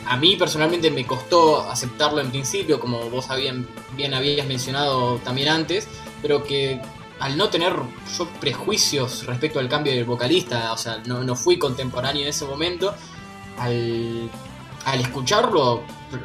a 0.07 0.17
mí 0.17 0.37
personalmente 0.37 0.91
me 0.91 1.07
costó 1.07 1.69
aceptarlo 1.69 2.21
en 2.21 2.31
principio, 2.31 2.79
como 2.79 3.11
vos 3.11 3.31
habían, 3.31 3.67
bien 3.97 4.15
habías 4.15 4.47
mencionado 4.47 5.17
también 5.19 5.49
antes, 5.49 5.89
pero 6.25 6.43
que 6.43 6.81
al 7.21 7.37
no 7.37 7.51
tener 7.51 7.75
yo 8.17 8.27
prejuicios 8.41 9.27
respecto 9.27 9.59
al 9.59 9.69
cambio 9.69 9.93
del 9.93 10.07
vocalista, 10.07 10.73
o 10.73 10.79
sea, 10.79 11.03
no, 11.05 11.23
no 11.23 11.37
fui 11.37 11.59
contemporáneo 11.59 12.23
en 12.23 12.29
ese 12.29 12.47
momento, 12.47 12.95
al, 13.59 14.31
al, 14.87 15.01
escucharlo 15.03 15.83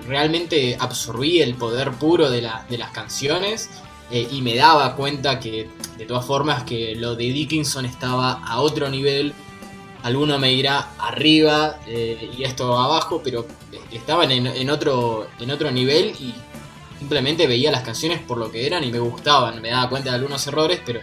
realmente 0.08 0.78
absorbí 0.80 1.41
el 1.41 1.56
poder 1.56 1.91
puro 1.91 2.30
de, 2.30 2.41
la, 2.43 2.66
de 2.70 2.78
las 2.78 2.91
canciones 2.91 3.70
eh, 4.10 4.26
y 4.32 4.41
me 4.41 4.56
daba 4.56 4.95
cuenta 4.95 5.38
que 5.38 5.70
de 5.97 6.06
todas 6.06 6.26
formas 6.26 6.64
que 6.64 6.95
lo 6.95 7.18
de 7.18 7.26
Dickinson 7.26 7.86
estaba 7.86 8.41
a 8.45 8.62
otro 8.62 8.89
nivel, 8.89 9.34
alguno 10.02 10.39
me 10.39 10.47
dirá 10.52 10.91
arriba 10.97 11.78
eh, 11.88 12.32
y 12.38 12.45
esto 12.45 12.78
abajo, 12.78 13.20
pero 13.22 13.45
estaban 13.91 14.32
en, 14.32 14.47
en, 14.47 14.70
otro, 14.70 15.28
en 15.41 15.52
otro 15.52 15.70
nivel 15.72 16.16
y 16.22 16.34
Simplemente 17.00 17.47
veía 17.47 17.72
las 17.72 17.82
canciones 17.82 18.20
por 18.20 18.38
lo 18.38 18.52
que 18.52 18.68
eran 18.68 18.84
y 18.84 18.91
me 18.91 19.00
gustaban. 19.00 19.62
Me 19.62 19.70
daba 19.70 19.89
cuenta 19.89 20.10
de 20.10 20.18
algunos 20.18 20.45
errores, 20.45 20.82
pero 20.86 21.00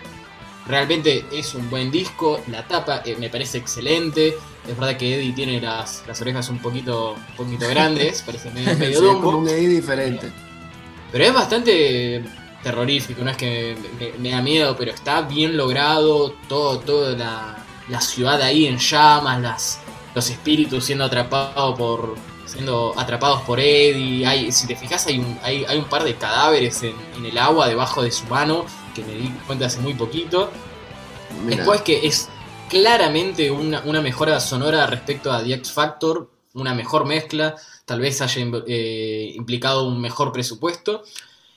realmente 0.66 1.24
es 1.32 1.54
un 1.54 1.68
buen 1.70 1.90
disco. 1.90 2.40
La 2.48 2.68
tapa 2.68 3.02
eh, 3.04 3.16
me 3.18 3.30
parece 3.30 3.58
excelente. 3.58 4.36
Es 4.68 4.76
verdad 4.76 4.96
que 4.96 5.16
Eddie 5.16 5.32
tiene 5.32 5.60
las, 5.60 6.04
las 6.06 6.20
orejas 6.20 6.48
un 6.50 6.58
poquito, 6.58 7.14
un 7.14 7.36
poquito 7.36 7.66
grandes, 7.68 8.22
parece 8.26 8.50
medio, 8.50 8.76
medio 8.76 9.00
sí, 9.00 9.06
como 9.20 9.38
un 9.38 9.48
Eddie 9.48 9.68
diferente. 9.68 10.30
Pero 11.10 11.24
es 11.24 11.32
bastante 11.32 12.24
terrorífico, 12.62 13.22
no 13.22 13.30
es 13.30 13.36
que 13.36 13.76
me, 13.98 14.12
me 14.18 14.30
da 14.30 14.42
miedo, 14.42 14.76
pero 14.76 14.92
está 14.92 15.22
bien 15.22 15.56
logrado. 15.56 16.34
Todo, 16.48 16.78
toda 16.80 17.16
la, 17.16 17.56
la 17.88 18.00
ciudad 18.00 18.42
ahí 18.42 18.66
en 18.66 18.78
llamas, 18.78 19.40
las, 19.40 19.80
los 20.14 20.28
espíritus 20.30 20.84
siendo 20.84 21.04
atrapados 21.04 21.78
por, 21.78 22.16
siendo 22.46 22.94
atrapados 22.96 23.42
por 23.42 23.60
Eddie. 23.60 24.26
Hay, 24.26 24.52
si 24.52 24.66
te 24.66 24.76
fijas, 24.76 25.06
hay 25.06 25.18
un, 25.18 25.38
hay, 25.42 25.64
hay 25.64 25.78
un 25.78 25.84
par 25.84 26.04
de 26.04 26.14
cadáveres 26.14 26.82
en, 26.82 26.94
en, 27.16 27.26
el 27.26 27.36
agua 27.36 27.68
debajo 27.68 28.02
de 28.02 28.10
su 28.10 28.24
mano 28.26 28.64
que 28.94 29.02
me 29.02 29.14
di 29.14 29.28
cuenta 29.46 29.66
hace 29.66 29.80
muy 29.80 29.94
poquito. 29.94 30.50
Después 31.46 31.82
que 31.82 32.06
es 32.06 32.28
claramente 32.68 33.50
una, 33.50 33.82
una 33.84 34.00
mejora 34.00 34.40
sonora 34.40 34.86
respecto 34.86 35.32
a 35.32 35.42
The 35.42 35.54
X 35.54 35.72
Factor, 35.72 36.30
una 36.54 36.74
mejor 36.74 37.06
mezcla, 37.06 37.54
tal 37.84 38.00
vez 38.00 38.20
haya 38.22 38.42
eh, 38.66 39.32
implicado 39.34 39.86
un 39.86 40.00
mejor 40.00 40.32
presupuesto, 40.32 41.02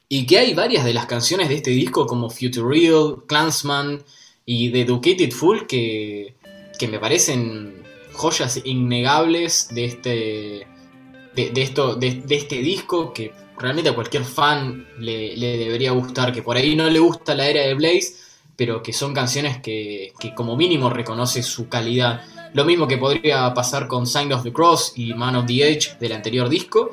y 0.07 0.25
que 0.25 0.39
hay 0.39 0.53
varias 0.53 0.83
de 0.83 0.93
las 0.93 1.05
canciones 1.05 1.49
de 1.49 1.55
este 1.55 1.71
disco 1.71 2.05
como 2.07 2.29
Future 2.29 2.67
Real, 2.67 3.17
Clansman 3.27 4.03
y 4.45 4.71
The 4.71 4.81
Educated 4.81 5.31
Fool 5.31 5.67
que, 5.67 6.35
que 6.77 6.87
me 6.87 6.99
parecen 6.99 7.83
joyas 8.13 8.59
innegables 8.65 9.69
de 9.71 9.85
este, 9.85 10.67
de, 11.47 11.61
esto, 11.61 11.95
de, 11.95 12.23
este 12.29 12.57
disco 12.57 13.13
que 13.13 13.33
realmente 13.57 13.89
a 13.89 13.95
cualquier 13.95 14.23
fan 14.23 14.87
le, 14.99 15.35
debería 15.37 15.91
gustar, 15.91 16.33
que 16.33 16.41
por 16.41 16.57
ahí 16.57 16.75
no 16.75 16.89
le 16.89 16.99
gusta 16.99 17.33
la 17.35 17.47
era 17.47 17.61
de 17.61 17.73
Blaze, 17.73 18.15
pero 18.55 18.83
que 18.83 18.91
son 18.91 19.13
canciones 19.13 19.61
que, 19.61 20.13
que 20.19 20.35
como 20.35 20.55
mínimo 20.57 20.89
reconoce 20.89 21.41
su 21.43 21.69
calidad. 21.69 22.21
Lo 22.53 22.65
mismo 22.65 22.87
que 22.87 22.97
podría 22.97 23.53
pasar 23.53 23.87
con 23.87 24.05
Sign 24.05 24.33
of 24.33 24.43
the 24.43 24.51
Cross 24.51 24.93
y 24.95 25.13
Man 25.13 25.35
of 25.35 25.45
the 25.45 25.63
Age 25.63 25.97
del 25.99 26.11
anterior 26.11 26.49
disco. 26.49 26.91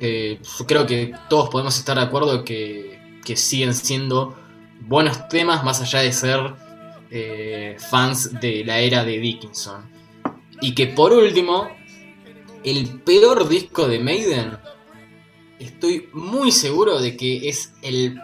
Eh, 0.00 0.40
creo 0.66 0.86
que 0.86 1.12
todos 1.28 1.50
podemos 1.50 1.76
estar 1.76 1.96
de 1.96 2.04
acuerdo 2.04 2.44
que, 2.44 3.18
que, 3.24 3.36
siguen 3.36 3.74
siendo 3.74 4.36
buenos 4.80 5.28
temas 5.28 5.64
más 5.64 5.80
allá 5.80 6.00
de 6.00 6.12
ser 6.12 6.54
eh, 7.10 7.76
fans 7.90 8.40
de 8.40 8.64
la 8.64 8.78
era 8.78 9.04
de 9.04 9.18
Dickinson. 9.18 9.90
Y 10.60 10.74
que 10.74 10.86
por 10.86 11.12
último, 11.12 11.68
el 12.64 13.00
peor 13.00 13.48
disco 13.48 13.88
de 13.88 13.98
Maiden, 13.98 14.58
estoy 15.58 16.08
muy 16.12 16.52
seguro 16.52 17.00
de 17.00 17.16
que 17.16 17.48
es 17.48 17.72
el, 17.82 18.20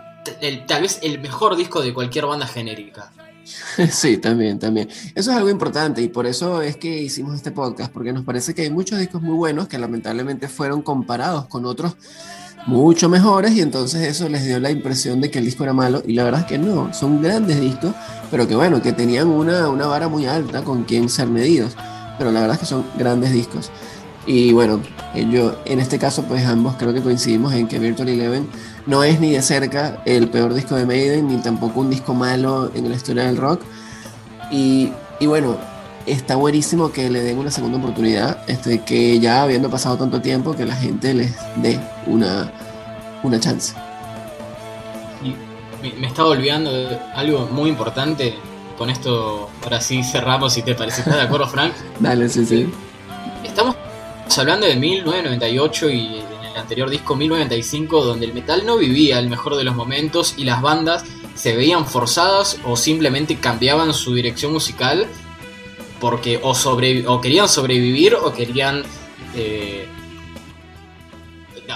tal 0.67 0.83
vez 0.83 0.99
el 1.03 1.21
mejor 1.21 1.57
disco 1.57 1.83
de 1.83 1.95
cualquier 1.95 2.27
banda 2.27 2.47
genérica. 2.47 3.13
Sí, 3.91 4.17
también, 4.17 4.59
también. 4.59 4.89
Eso 5.15 5.31
es 5.31 5.37
algo 5.37 5.51
importante 5.51 6.01
y 6.01 6.09
por 6.09 6.27
eso 6.27 6.63
es 6.63 6.77
que 6.77 7.03
hicimos 7.03 7.35
este 7.35 7.51
podcast, 7.51 7.93
porque 7.93 8.13
nos 8.13 8.25
parece 8.25 8.55
que 8.55 8.63
hay 8.63 8.71
muchos 8.71 8.99
discos 8.99 9.21
muy 9.21 9.37
buenos 9.37 9.69
que 9.69 9.79
lamentablemente 9.79 10.49
fueron 10.49 10.83
comparados 10.83 11.47
con 11.47 11.67
otros 11.67 11.97
mucho 12.67 13.11
mejores 13.11 13.53
y 13.53 13.61
entonces 13.61 14.09
eso 14.09 14.29
les 14.29 14.45
dio 14.45 14.59
la 14.59 14.71
impresión 14.71 15.21
de 15.21 15.31
que 15.31 15.39
el 15.39 15.45
disco 15.45 15.65
era 15.65 15.75
malo 15.75 16.03
y 16.07 16.15
la 16.15 16.25
verdad 16.25 16.41
es 16.41 16.47
que 16.47 16.59
no, 16.59 16.95
son 16.95 17.21
grandes 17.21 17.61
discos, 17.61 17.95
pero 18.31 18.49
que 18.49 18.57
bueno, 18.57 18.81
que 18.81 18.93
tenían 18.93 19.29
una, 19.29 19.69
una 19.69 19.87
vara 19.87 20.09
muy 20.09 20.25
alta 20.27 20.65
con 20.65 20.85
quien 20.85 21.11
ser 21.11 21.29
medidos, 21.29 21.77
pero 22.17 22.33
la 22.33 22.41
verdad 22.41 22.55
es 22.55 22.61
que 22.61 22.67
son 22.67 22.87
grandes 22.97 23.33
discos. 23.33 23.71
Y 24.27 24.53
bueno, 24.53 24.81
yo 25.31 25.57
en 25.65 25.81
este 25.81 25.99
caso 25.99 26.25
pues 26.25 26.45
ambos 26.47 26.77
creo 26.77 26.95
que 26.95 27.03
coincidimos 27.03 27.53
en 27.53 27.69
que 27.69 27.79
Virtual 27.79 28.09
Eleven 28.09 28.49
no 28.87 29.05
es 29.05 29.21
ni 29.21 29.33
de 29.33 29.43
cerca 29.43 30.03
el 30.07 30.29
peor 30.29 30.55
disco 30.55 30.77
de 30.77 30.87
Maiden, 30.87 31.29
ni 31.29 31.37
tampoco 31.39 31.81
un 31.81 31.91
disco 31.91 32.15
malo 32.15 32.71
en 32.75 32.89
la 32.89 32.97
historia 32.97 33.25
del 33.25 33.37
rock. 33.37 33.61
Y, 34.51 34.93
y 35.21 35.27
bueno, 35.27 35.57
está 36.07 36.37
buenísimo 36.37 36.93
que 36.93 37.11
le 37.11 37.23
den 37.23 37.39
una 37.39 37.51
segunda 37.51 37.79
oportunidad, 37.79 38.39
este, 38.49 38.83
que 38.83 39.19
ya 39.21 39.43
habiendo 39.43 39.71
pasado 39.71 39.97
tanto 39.97 40.21
tiempo, 40.21 40.55
que 40.55 40.65
la 40.65 40.77
gente 40.77 41.15
les 41.15 41.35
dé 41.57 41.81
una, 42.07 42.53
una 43.23 43.41
chance. 43.41 43.75
Y 45.23 45.35
me, 45.83 45.95
me 46.01 46.07
estaba 46.07 46.31
olvidando 46.31 46.73
de 46.73 46.99
algo 47.15 47.49
muy 47.53 47.71
importante. 47.71 48.35
Con 48.77 48.91
esto, 48.91 49.49
ahora 49.63 49.81
sí 49.81 50.03
cerramos, 50.03 50.53
si 50.53 50.63
te 50.63 50.75
parece. 50.75 51.03
¿Estás 51.03 51.15
de 51.15 51.23
acuerdo, 51.23 51.47
Frank? 51.47 51.73
Dale, 52.01 52.29
sí, 52.29 52.45
sí. 52.45 52.69
Estamos 53.45 53.77
hablando 54.39 54.67
de 54.67 54.77
1998 54.77 55.91
y 55.91 56.19
en 56.19 56.45
el 56.51 56.57
anterior 56.57 56.91
disco 56.91 57.15
1995, 57.17 58.05
donde 58.05 58.27
el 58.27 58.35
metal 58.35 58.65
no 58.67 58.77
vivía 58.77 59.19
el 59.19 59.29
mejor 59.29 59.57
de 59.57 59.65
los 59.65 59.75
momentos 59.75 60.35
y 60.37 60.45
las 60.45 60.63
bandas 60.63 61.05
se 61.35 61.57
veían 61.57 61.87
forzadas 61.87 62.59
o 62.65 62.77
simplemente 62.77 63.37
cambiaban 63.37 63.93
su 63.93 64.15
dirección 64.15 64.53
musical 64.53 65.07
porque 66.01 66.39
o, 66.43 66.55
sobre, 66.55 67.07
o 67.07 67.21
querían 67.21 67.49
sobrevivir 67.49 68.15
o 68.15 68.33
querían 68.33 68.83
eh, 69.35 69.89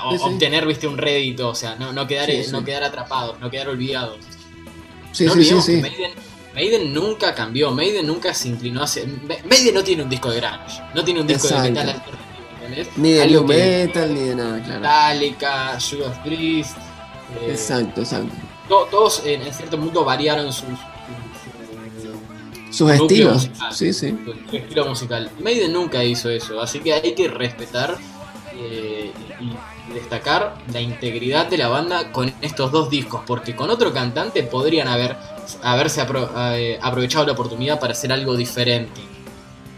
o, 0.05 0.13
Sí, 0.13 0.19
sí. 0.19 0.25
obtener 0.25 0.67
viste 0.67 0.87
un 0.87 0.99
rédito, 0.99 1.49
o 1.49 1.55
sea, 1.55 1.75
no, 1.77 1.93
no, 1.93 2.07
quedar, 2.07 2.31
Sí, 2.31 2.45
sí. 2.45 2.53
no 2.53 2.65
quedar 2.65 2.85
atrapados, 2.85 3.41
no 3.41 3.51
quedar 3.51 3.69
olvidados. 3.69 4.19
Sí, 5.13 5.25
no 5.25 5.33
sí, 5.35 5.45
sí, 5.45 5.55
olvidemos 5.55 5.67
que 5.67 5.77
Maiden, 5.81 6.13
Maiden 6.55 6.93
nunca 6.93 7.35
cambió, 7.35 7.71
Maiden 7.73 8.07
nunca 8.07 8.33
se 8.35 8.49
inclinó 8.49 8.83
hacia. 8.83 9.03
Maiden 9.49 9.75
no 9.75 9.83
tiene 9.83 10.03
un 10.03 10.09
disco 10.11 10.31
de 10.31 10.41
grunge, 10.41 10.83
no 10.95 11.03
tiene 11.05 11.21
un 11.21 11.27
disco 11.27 11.49
Exacto. 11.49 11.65
de 11.65 11.71
metal 11.71 12.03
¿entendés? 12.69 12.89
Ni 12.97 13.13
de 13.13 13.27
new 13.27 13.45
metal, 13.45 14.15
ni 14.15 14.21
de 14.21 14.35
nada, 14.37 14.63
claro. 14.63 14.81
Metallica, 14.81 15.79
Judas 15.81 16.19
Priest. 16.25 16.77
eh, 17.41 17.49
Exacto, 17.51 18.01
exacto. 18.01 18.35
to- 18.69 18.87
todos 18.91 19.23
en, 19.25 19.43
en 19.43 19.53
cierto 19.55 19.79
punto 19.79 20.05
variaron 20.05 20.53
sus, 20.53 20.65
su, 22.71 22.73
Sus 22.73 22.89
núcleo 22.99 23.07
estilos. 23.07 23.35
musical, 23.49 23.73
Sí, 23.75 23.93
sí. 23.93 24.19
su 24.51 24.57
estilo 24.57 24.87
musical. 24.87 25.31
Maiden 25.41 25.73
nunca 25.73 26.05
hizo 26.05 26.29
eso, 26.31 26.61
así 26.61 26.81
que 26.81 26.93
hay 26.93 27.15
que 27.15 27.29
respetar 27.29 27.97
eh, 28.55 29.13
y 29.41 29.53
y 29.91 29.95
destacar 29.95 30.59
la 30.71 30.83
integridad 30.83 31.47
de 31.47 31.57
la 31.57 31.69
banda 31.69 32.13
con 32.13 32.31
estos 32.43 32.71
dos 32.71 32.91
discos, 32.91 33.23
porque 33.27 33.57
con 33.57 33.71
otro 33.71 33.91
cantante 33.95 34.43
podrían 34.43 34.87
haber 34.87 35.17
haberse 35.63 36.07
apro- 36.07 36.29
eh, 36.59 36.79
aprovechado 36.83 37.25
la 37.25 37.33
oportunidad 37.33 37.81
para 37.81 37.93
hacer 37.95 38.13
algo 38.13 38.37
diferente. 38.37 39.01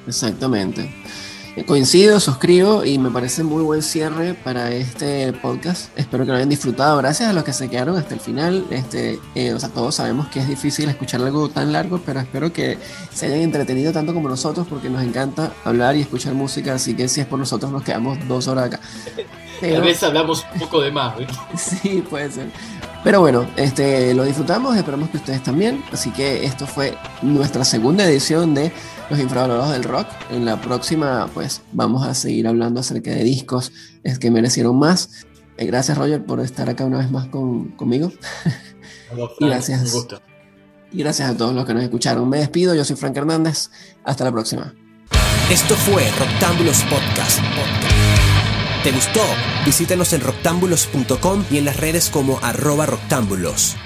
Exactamente. 0.09 0.93
Eh, 1.57 1.65
Coincido, 1.65 2.21
suscribo 2.21 2.85
y 2.85 2.99
me 2.99 3.11
parece 3.11 3.43
muy 3.43 3.63
buen 3.63 3.83
cierre 3.83 4.35
para 4.35 4.71
este 4.71 5.33
podcast. 5.33 5.97
Espero 5.99 6.25
que 6.25 6.31
lo 6.31 6.37
hayan 6.37 6.49
disfrutado. 6.49 6.99
Gracias 6.99 7.29
a 7.29 7.33
los 7.33 7.43
que 7.43 7.53
se 7.53 7.69
quedaron 7.69 7.97
hasta 7.97 8.15
el 8.15 8.21
final. 8.21 8.65
Este, 8.71 9.19
eh, 9.35 9.53
o 9.53 9.59
sea, 9.59 9.69
todos 9.69 9.97
sabemos 9.97 10.29
que 10.29 10.39
es 10.39 10.49
difícil 10.49 10.89
escuchar 10.89 11.21
algo 11.23 11.49
tan 11.49 11.73
largo, 11.73 12.01
pero 12.05 12.21
espero 12.21 12.53
que 12.53 12.79
se 13.13 13.27
hayan 13.27 13.41
entretenido 13.41 13.93
tanto 13.93 14.15
como 14.15 14.29
nosotros 14.29 14.67
porque 14.69 14.89
nos 14.89 15.03
encanta 15.03 15.53
hablar 15.65 15.97
y 15.97 16.03
escuchar 16.03 16.35
música. 16.35 16.75
Así 16.75 16.95
que 16.95 17.09
si 17.09 17.21
es 17.21 17.27
por 17.27 17.39
nosotros 17.39 17.73
nos 17.73 17.83
quedamos 17.83 18.17
dos 18.29 18.47
horas 18.47 18.67
acá. 18.67 18.81
Tal 19.61 19.83
vez 19.83 20.03
hablamos 20.03 20.47
un 20.55 20.61
poco 20.61 20.81
de 20.81 20.91
más, 20.91 21.19
¿viste? 21.19 21.35
Sí, 21.57 22.05
puede 22.09 22.31
ser. 22.31 22.47
Pero 23.03 23.21
bueno, 23.21 23.47
este, 23.57 24.13
lo 24.13 24.25
disfrutamos, 24.25 24.77
esperamos 24.77 25.09
que 25.09 25.17
ustedes 25.17 25.43
también. 25.43 25.83
Así 25.91 26.11
que 26.11 26.45
esto 26.45 26.67
fue 26.67 26.97
nuestra 27.23 27.65
segunda 27.65 28.05
edición 28.05 28.55
de 28.55 28.73
Los 29.09 29.19
Infravalorados 29.19 29.73
del 29.73 29.85
Rock. 29.85 30.07
En 30.31 30.45
la 30.45 30.61
próxima, 30.61 31.29
pues 31.33 31.63
vamos 31.73 32.07
a 32.07 32.13
seguir 32.15 32.47
hablando 32.47 32.81
acerca 32.81 33.11
de 33.11 33.25
discos 33.25 33.73
es 34.05 34.19
que 34.19 34.31
merecieron 34.31 34.79
más. 34.79 35.25
Eh, 35.57 35.65
gracias, 35.67 35.97
Roger, 35.97 36.25
por 36.25 36.41
estar 36.41 36.69
acá 36.69 36.85
una 36.85 36.99
vez 36.99 37.11
más 37.11 37.27
con- 37.29 37.71
conmigo. 37.71 38.13
Frank, 39.11 39.31
Gracias. 39.41 39.81
Un 39.83 39.91
gusto. 39.93 40.21
Y 40.93 40.99
gracias 40.99 41.31
a 41.31 41.37
todos 41.37 41.55
los 41.55 41.65
que 41.65 41.73
nos 41.75 41.83
escucharon. 41.83 42.29
Me 42.29 42.39
despido, 42.39 42.75
yo 42.75 42.85
soy 42.85 42.97
Frank 42.97 43.17
Hernández. 43.17 43.71
Hasta 44.05 44.25
la 44.25 44.33
próxima. 44.33 44.75
Esto 45.51 45.75
fue 45.75 46.05
Roctámbulos 46.19 46.83
Podcast. 46.85 47.41
¿Te 48.83 48.93
gustó? 48.93 49.21
Visítanos 49.67 50.15
en 50.15 50.23
roctámbulos.com 50.23 51.45
y 51.51 51.59
en 51.59 51.67
las 51.67 51.77
redes 51.77 52.09
como 52.09 52.39
arroba 52.43 52.87
roctámbulos. 52.87 53.77